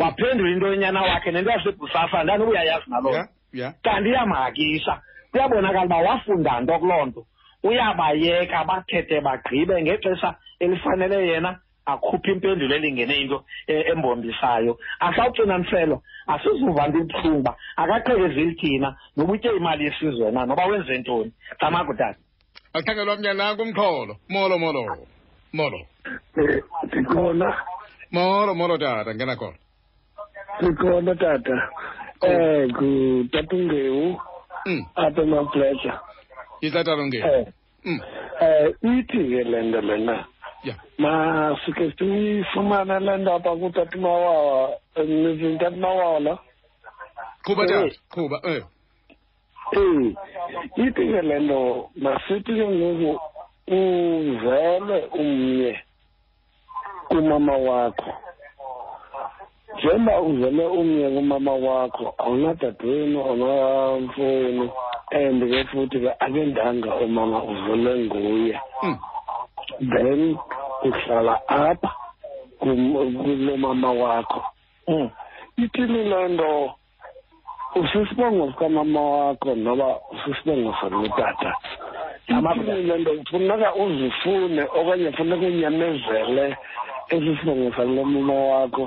[0.00, 4.94] waphendula into yonyana wakhe nento yasebhusasa ndani uyayazi naloo nto kanti iyamhakisha
[5.32, 7.22] kuyabonakala uba wafunda nto kuloo nto
[7.68, 10.28] uyabayeka bathethe bagqibe ngexesha
[10.62, 11.50] elifanele yena
[11.90, 13.38] akhuphe impendulo elingene into
[13.68, 14.72] e, embombisayo
[15.04, 15.98] asawucinaniselwa
[16.32, 17.52] asizuva nto ibuhlungu uba
[17.82, 21.30] akaqhekezeli thina noba utye imali yesizwe na noba wenze ntoni
[21.60, 22.16] camakudala
[22.76, 24.80] akhangelwa mnyanako umxholo molo molo
[25.58, 25.78] molo
[26.86, 27.46] ndikhona
[28.16, 29.58] molo molo tata ngena khona
[30.62, 31.54] ndikhona tata
[32.22, 32.42] um oh.
[32.42, 34.08] eh, ngutatungewu
[34.64, 34.82] hmm.
[35.02, 35.92] apha emabhlesha
[36.60, 37.52] yitata longela um eh,
[37.84, 38.00] mm.
[38.40, 40.16] eh, ithi-ke le nto lena
[40.98, 44.70] masike siyifumane le ndaba kutatimawawa
[45.08, 46.34] nizintatimawawa la
[47.44, 47.68] qhuba eh.
[47.72, 48.62] tata qhuba um
[49.72, 50.14] Eh
[50.84, 51.60] ithi-ke le nto
[52.02, 53.12] masithi ke ngoku
[53.74, 55.72] uzelwe umnye
[57.08, 58.10] kumama wakho
[59.78, 64.66] njengoba uzele umnye kumama wakho awunadadewenu awunamfowenu
[65.12, 68.96] and ke futhi ke akendanga umama uvulwe nguye hmm.
[69.92, 70.38] then
[70.88, 71.90] uhlala apha
[72.60, 74.42] kulo mama wakho
[74.88, 75.08] hmm.
[75.64, 76.50] ithini le nto
[77.80, 81.50] usisibongo sikamama wakho noba usisibongo sonutata
[82.30, 86.56] ithini le nto funeka uzifune okanye funeka unyamezele
[87.12, 88.86] esi sibongo salo mama wakho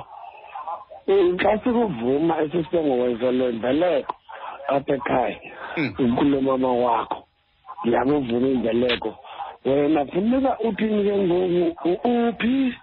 [1.41, 4.15] xa sikuvuma esi sibongo wezelembeleko
[4.75, 5.39] apha ekhaya
[5.77, 6.15] Mm.
[6.15, 7.27] kulomama wakho
[7.85, 9.17] yabo uvuna imbeleko
[9.65, 12.75] wena funeka uthini ke ngoku uphi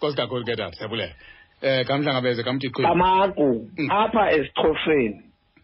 [0.00, 1.12] kosdakho ke tata siyabulela
[1.62, 3.48] um eh, kamhlangabeze kamthi qamaku
[3.78, 3.88] mm.
[4.02, 5.12] apha esichofeni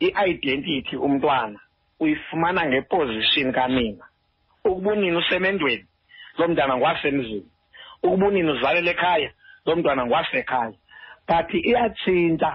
[0.06, 1.58] i-identity umntwana
[2.02, 4.04] uyifumana ngeposition kanina
[4.66, 5.86] ukubunini usemendweni
[6.38, 7.46] lo mntana ngwasemzini
[8.04, 9.30] ukubunini uzalele ekhaya
[9.66, 10.74] lo mntwana ngwasekhaya
[11.28, 12.52] but iyatshintsha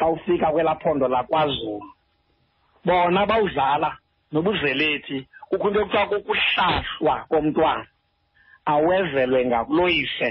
[0.00, 1.80] xa ufika kwelaa phondo lakwazulu
[2.86, 3.90] bona bawudlala
[4.32, 7.84] nobuzelethi kukho into ekuthiwa kukuhlahlwa komntwana
[8.72, 10.28] awezelwe ngakuloyise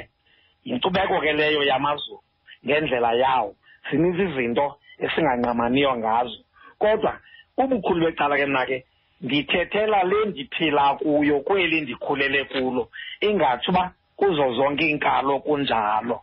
[0.65, 2.19] yinkcubeko ke leyo yamazulu
[2.65, 3.51] ngendlela yawo
[3.91, 4.65] zininzi izinto
[5.05, 6.39] esingangqamaniyo ngazo
[6.81, 7.13] kodwa
[7.61, 8.77] ubukhulu becala ke mna ke
[9.25, 12.83] ndithethela le ndiphila kuyo kweli ndikhulele kulo
[13.27, 13.83] ingathi uba
[14.19, 16.15] kuzo zonke iinkalo kunjalo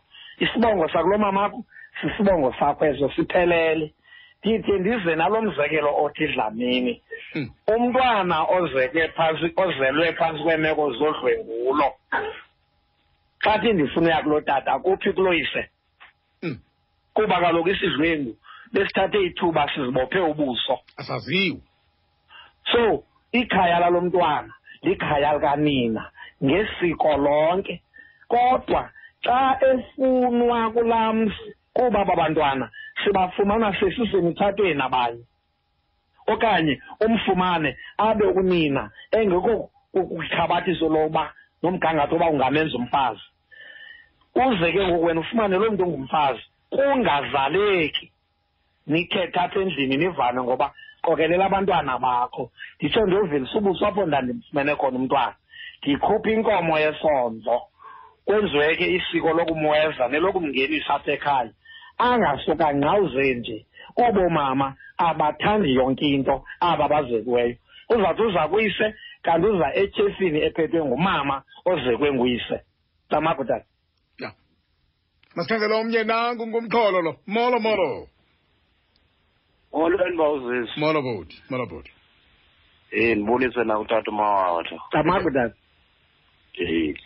[0.42, 1.61] isibongo sakulo mamakho
[2.01, 3.86] sisibongo sakho ezo siphelele
[4.40, 6.94] ndithi ndize nalo mzekelo othi dlamini
[7.32, 7.49] hmm.
[7.72, 11.88] umntwana ozeke phantsi ozelwe phantsi kweemeko zodlwengulo
[13.42, 15.62] xa thi ndifuna uya kulo tata kuphi kuloyise
[16.42, 16.57] hmm.
[17.14, 18.32] kuba kaloku isidlwengu
[18.72, 21.61] besithathe ithuba sizibophe ubuso asaziwe
[22.72, 22.84] so
[23.40, 24.53] ikhaya lalo mntwana
[24.86, 26.03] likhaya likanina
[26.44, 27.76] ngesiko lonke
[28.30, 28.82] kodwa
[29.24, 29.38] xa
[29.72, 32.68] efunwa kulaa mzi kuba babantwana
[33.05, 35.24] sibafumana sesisemitshatweni abanye
[36.33, 36.74] okanye
[37.05, 37.70] umfumane
[38.09, 38.83] abe unina
[39.16, 39.55] engekho
[39.93, 41.24] kuthabathiso loba
[41.62, 43.24] nomgangatho oba ungamenza umfazi
[44.43, 48.07] uze ke ngoku wena ufumane loo mntu ongumfazi kungazaleki
[48.89, 50.72] nithetha apha endlini nivane ngoba
[51.05, 52.51] qokelela abantwana bakho
[52.81, 55.35] nditsho ndovelisa ubuso apho ndandimfumene khona umntwana
[55.81, 57.57] ndikhuphe inkomo yesondlo
[58.27, 61.53] kwenziwe ke isiko lokumweza nelokumngenisa apha ekhaya
[62.05, 63.57] angasuka ngqawuzenje
[63.97, 64.66] koomama
[65.07, 66.34] abathandi yonke into
[66.68, 67.57] aba bazekiweyo
[67.90, 68.86] uzawuthi uza kuyise
[69.24, 71.36] kanti uza etyhefini ephethwe ngumama
[71.70, 72.57] ozekwe nguyise
[73.11, 73.64] tamakutata
[74.20, 74.30] ya
[75.36, 77.88] masikhangela omnye nangu ngumxholo lo molo molo
[79.72, 81.90] molweni bawuzisi molo bodi molo bodi
[82.92, 85.55] Eh ndibulise na utata umawawa tho tamakutata
[86.55, 86.97] eh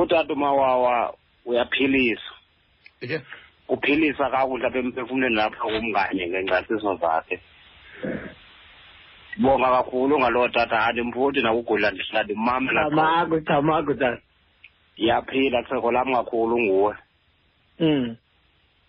[0.00, 1.14] utata umawawa
[1.46, 2.32] uyaphilisa
[3.68, 7.36] uphilisa kakudla bemphefumuleni lapha kumngane ngengcasiso zakhe
[9.42, 14.20] bonga kakhulu ngaloo tata andimphunti nakugudla ndihlala ndimame tamaku tamaku tata
[15.02, 16.94] iyaphila theko lam kakhulu nguwe
[17.80, 18.06] um hmm.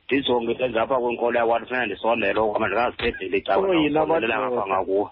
[0.06, 5.08] ndijongile nje apha kwinkolo yakwathi funa ndisondele okwama ndingaziphendele icawaapha ngakuwe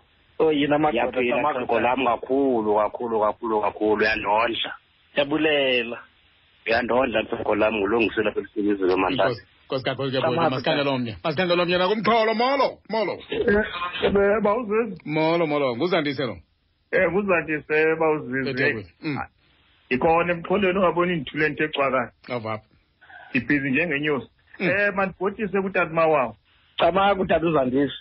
[0.54, 4.72] iyaphila theko lam kakhulu kakhulu kakhulu kakhulu yandondla
[5.16, 5.98] yabulela
[6.70, 12.68] yandondla ntoko lam ngulungisela kwelisibizelo mandazi nkosikakhulu ke bona masikhangela omnye masikhangela omnye nakumxholo molo
[12.94, 13.14] molo
[14.46, 16.36] bawuzizi molo molo nguzandise lo
[16.94, 19.18] um nguzandise bawuzizi ndikhona mm.
[19.20, 22.68] ah, emxholweni ungaboni ndithule nto ecwakana ovapha oh,
[23.30, 24.28] ndibhizi njengenyosi
[24.60, 24.70] um mm.
[24.72, 26.34] eh, mandibhotise kutata mawawo
[26.80, 27.98] camaka utata uzandise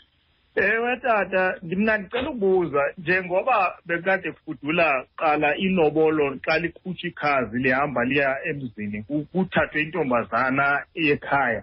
[0.55, 8.35] Ewe tata, mna ndicela ukubuza njengoba bekade kufudula qala ilobolo xa likhutsha ikhazi lihamba liya
[8.51, 11.63] emzini kuthathwe intombazana yekhaya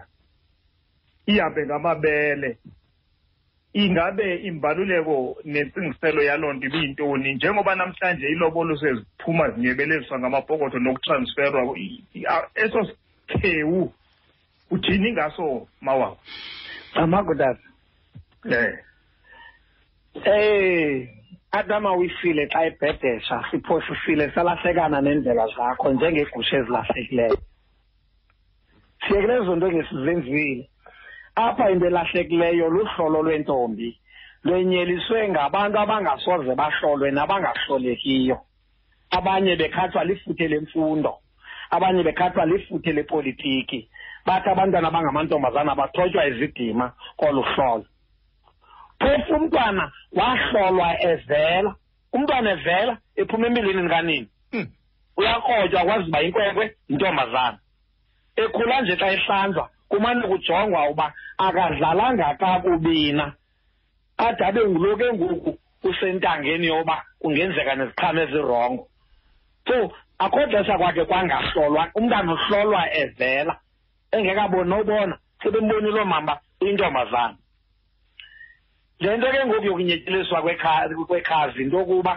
[1.28, 2.56] ihambe ngamabele
[3.76, 11.60] ingabe imbaluleko nentsingiselo yaloo nto ibiyintoni njengoba namhlanje ilobolo seziphuma zinyebeleliswa ngamabhokotho nokutransferwa
[12.64, 12.80] eso
[13.32, 13.92] sikhewu
[14.70, 16.18] uthini ngaso mawabo
[16.94, 17.67] amakutata
[18.44, 18.72] Eh.
[20.24, 21.08] Eh,
[21.52, 27.38] adama uyifile xa ebhedesha sipho sifile salahlekana nendlela zakho njengegusha ezilahlekileyo.
[29.04, 30.64] Siyekele zonto ngesizenzile.
[31.44, 33.90] Apha into elahlekileyo luhlolo lwentombi.
[34.46, 38.36] Lwenyeliswe ngabantu abangasoze bahlolwe nabangahlolekiyo.
[39.18, 41.12] Abanye bekhathwa lifuthe lemfundo.
[41.74, 43.80] Abanye bekhathwa lifuthe lepolitiki.
[44.26, 46.86] Bathi abantwana abangamantombazana bathotywa izidima
[47.20, 47.86] kolu hlolo.
[49.00, 49.84] phofu umntwana
[50.18, 51.70] wahlolwa evela
[52.14, 54.66] umntwana evela ephuma emilini nikanini hmm.
[55.20, 57.58] uyakrotywa akwazi uba inkwenkwe yintombazana
[58.42, 61.06] ekhula nje xa ehlanjwa kumane kujongwa uba
[61.46, 63.24] akadlalanga kakubina
[64.26, 65.50] ade abe ngulo ke ngoku
[65.88, 68.82] usentangeni yoba kungenzeka neziqhamo ezirongo
[69.66, 69.74] so
[70.24, 73.54] akho xesha kwakhe kwangahlolwa umntana uhlolwa evela
[74.14, 76.34] engekaboni nobona sebembonile oomama
[76.66, 77.38] intombazana
[79.00, 80.38] le nto ke ngoku yokunyetyiswa
[81.06, 82.14] kwekhazi into yokuba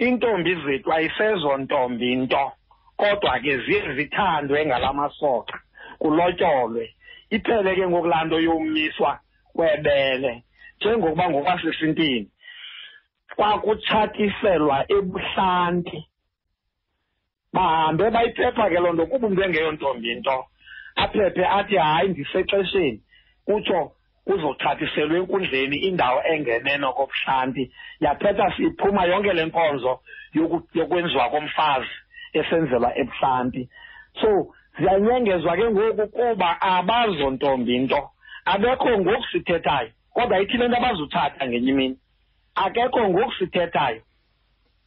[0.00, 2.44] iintombi zethu ayisezontombi nto
[2.98, 5.56] kodwa ke ziye zithandwe ngala masoka
[6.00, 6.84] kulotyolwe
[7.36, 9.10] iphele ke ngoku laa nto yomiswa
[9.56, 10.32] kwebele
[10.80, 12.28] njengokuba ngokwasesintini
[13.36, 16.00] kwakutshatiselwa ebuhlanti
[17.54, 20.36] bahambe bayiphepha ke loo nto kuba umntu engeyo ntombi nto
[21.02, 23.00] aphephe athi hayi ndisexesheni
[23.46, 23.80] kutsho
[24.32, 27.64] uzochathiselwe enkundleni indawo engeneno kobuhlanti
[28.04, 29.92] yaphetha siphuma yonke le nkonzo
[30.78, 31.92] yokwenziwa komfazi
[32.38, 33.62] esenzelwa ebuhlanti
[34.20, 34.30] so
[34.78, 38.00] ziyanyengezwa ke ngoku kuba abazontombi nto
[38.52, 41.96] abekho ngoku sithethayo kodwa ithile nto abazuthatha ngenye imini
[42.64, 44.02] akekho ngoku sithethayo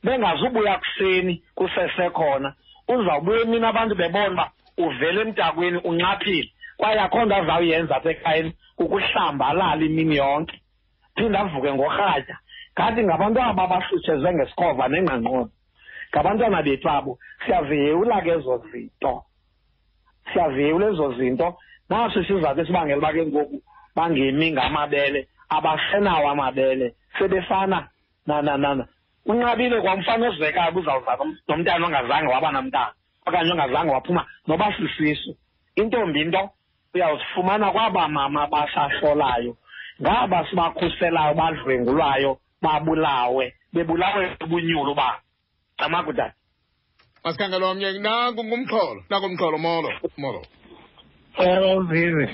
[0.03, 2.49] bengazubuya kuseni kusesekhona
[2.93, 4.51] uzawubuya emini abantu bebona uba
[4.85, 6.51] uvele emntakweni uncaphile
[6.81, 10.55] kwaye akho nto azawuyenza asekhayeni kukuhlamba alale imini yonke
[11.15, 12.35] phinde avuke ngorhatya
[12.75, 15.45] ngathi ngabantwana babahlutshezwe ngesikhova nengqangqono
[16.11, 17.11] ngabantwana bethu abo
[17.45, 19.11] siyaveyula ke ezo zinto
[20.33, 21.47] siyaveyula ezo zinto
[21.89, 23.57] naso isizathu esibangela uba ke ngoku
[23.95, 25.19] bangemi ngamabele
[25.55, 27.77] abasenawo amabele sebefana
[28.27, 28.83] nananana
[29.29, 31.13] unqabile kwamfana ozekayo uzawuza
[31.49, 32.93] nomntana ongazange wabanamntana
[33.27, 35.31] okanye ongazange waphuma noba sisisu
[35.81, 36.41] intombi into
[36.95, 39.53] uyawuzifumana kwaba mama basahlolayo
[40.01, 42.31] ngaba sibakhuselayo badlwengulwayo
[42.63, 45.09] babulawe bebulawe bunyulo uba
[45.79, 46.25] camakuda
[47.23, 49.89] masikhangela omnye nangungumxholo nangumxholo molo
[50.21, 50.41] molo
[51.47, 52.25] ewe uzive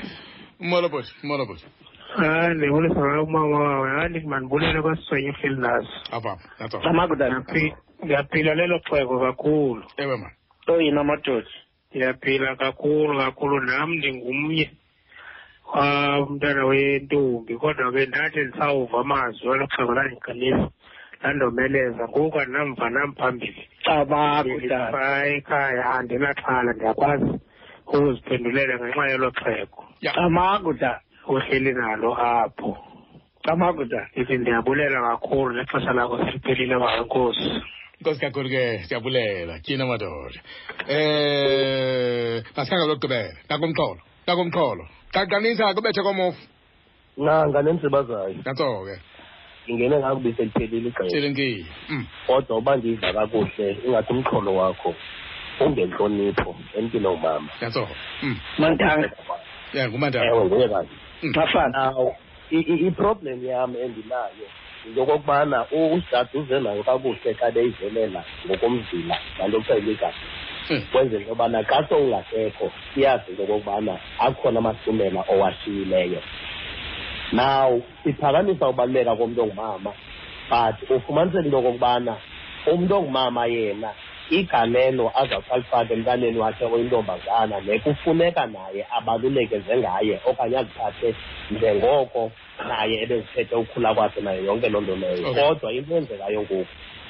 [0.70, 1.66] molo bhuti molo bhuti
[2.18, 6.34] hayi ndibulisa ngayo umama wawe hayi ndimandibulele kwasiswenye ufielders apha
[6.84, 7.26] camakuda
[8.04, 10.28] ndiyaphila lelo xheko kakhulu ewe ma
[10.74, 11.52] oyina madoda
[11.94, 14.68] yaphila kakhulu kakhulu nam ndingumnye
[16.24, 20.68] umntana um, wentombi kodwa ke ndathi ndisawuva amazwi eloxhego landiqinisa
[21.22, 25.02] landomeleza ngoku andinamva namphambili cabakudala
[25.34, 27.32] ekhaya andinaxhala ndiyakwazi
[27.92, 29.82] ukuziphendulela ngenxa yelo xhego
[30.16, 31.00] cabakudala
[31.34, 32.72] uhleli nalo apho
[33.46, 37.50] cabakudala ndithi ndiyabulela kakhulu nexesha lakho seliphelile nkosi
[38.02, 40.40] Nkosi kakhulu ke siyabulela tyhini amadoda
[40.98, 44.84] eh masikhange lokugqibela nakumxholo nakumxholo
[45.14, 46.38] qaqanisa kubethe komofu
[47.26, 48.96] nanga nenziba zayo nantso ke
[49.66, 51.66] ndingene ngakubi seliphelile ixesha selinkile
[52.28, 54.92] kodwa uba ndiyidla kakuhle ingathi umxholo wakho
[55.64, 57.84] ungentlonipho empilo umama nantso
[58.62, 59.08] mantanga
[59.76, 60.94] ya ngumantanga ewe nguye kanti
[61.36, 61.82] bafana
[62.90, 64.48] iproblem yam endinayo
[64.88, 65.66] ngokokubana
[65.96, 67.36] utata uvelayo kakuhle hmm.
[67.40, 70.24] xa beyivelela ngokomzila nalo kuthiwa yilegacy
[70.92, 73.94] kwenzela into yobana kase ungasekho siyazi into okokubana
[74.26, 76.22] akhona amasumela owashiyileyo
[77.34, 77.70] now
[78.04, 79.92] siphakamisa ubaluleka komntu ongumama
[80.52, 82.14] but ufumaniseka into okokubana
[82.72, 83.90] umntu ongumama yena
[84.30, 91.10] igalelo azawusalifaka emntaneni wakhe oyintombazana nekufuneka naye abaluleke zengaye okanye aziphathe
[91.54, 92.22] njengoko
[92.70, 96.60] naye ebeziphethe ukhula kwakhe nayo yonke loo nto leyo kodwa into enzekayo ngoku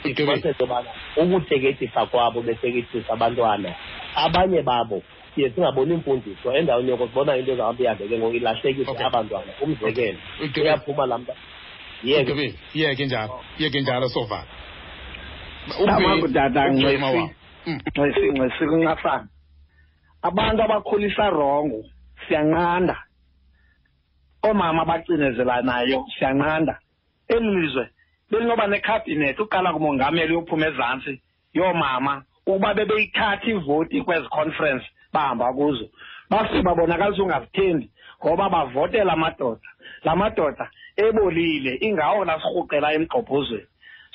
[0.09, 0.91] ifumanise into yobana
[1.21, 3.69] ukuteketisa kwabo beteketisa abantwana
[4.23, 4.97] abanye babo
[5.33, 10.19] siye singaboni imfundiso endaweni yoko sibona into ezahamba ihambe ke ngoku ilahlekise abantwana umzekelo
[10.63, 11.33] uyaphuma laa mntu
[12.09, 12.33] yeke
[12.81, 14.51] yeke njalo yeke njalo sovala
[15.85, 17.29] namangudada ngcesikunqasana
[19.17, 19.23] mm.
[19.23, 19.27] mm.
[20.27, 21.79] abantu abakhulisa rongo
[22.27, 22.97] siyanqanda
[24.45, 26.73] oomama abacinezelanayo siyanqanda
[27.33, 27.85] eli lizwe
[28.29, 31.13] belinoba nekhabhinethi uqala kumongameli yophuma ezantsi
[31.57, 32.13] yoomama
[32.47, 35.85] ukuba bebeyithatha ivoti kwezi conference bahamba kuzo
[36.31, 37.87] bafike babonakalisa ungazithembi
[38.21, 39.69] ngoba bavotela amadoda
[40.05, 40.65] la madoda
[41.03, 43.67] ebolile ingawo nasirhuqela emgqobhozweni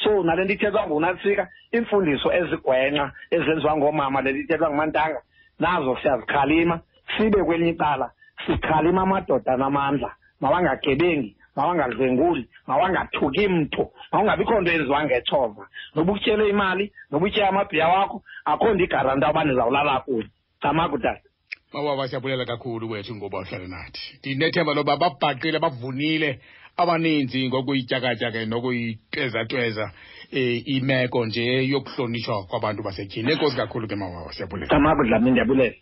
[0.04, 1.44] so nalento ithethwa ngunansika
[1.78, 3.04] imfundiso ezigwenxa
[3.36, 5.20] ezenziwa ngoomama lento ithethwa ngumantanga
[5.58, 6.80] nazo siyazikhalima
[7.16, 8.06] sibe kwelinye icala
[8.46, 13.82] sikhalima amadoda namandla mawangagebengi mawangadlwenguli mawangathuki mntu
[14.12, 19.44] mawungabikho nto yenziwa ngetshova noba ukutyele imali noba utye amabhiya wakho akho nto igaranta uba
[19.44, 20.24] nizawulala kuyo
[20.62, 21.28] camakutata
[21.72, 26.40] mawaba siyabulela kakhulu wethu ngoba uhlale nathi ndinethemba loba babhaqile bavunile
[26.80, 29.92] abaninzi ngokuyityakatyake nokuyitwezatweza um
[30.38, 35.74] eh, imeko nje yokuhlonitshwa kwabantu basetyhini enkosi kakhulu ke mawawa siyabulela tamabo dlamini ndiyabulela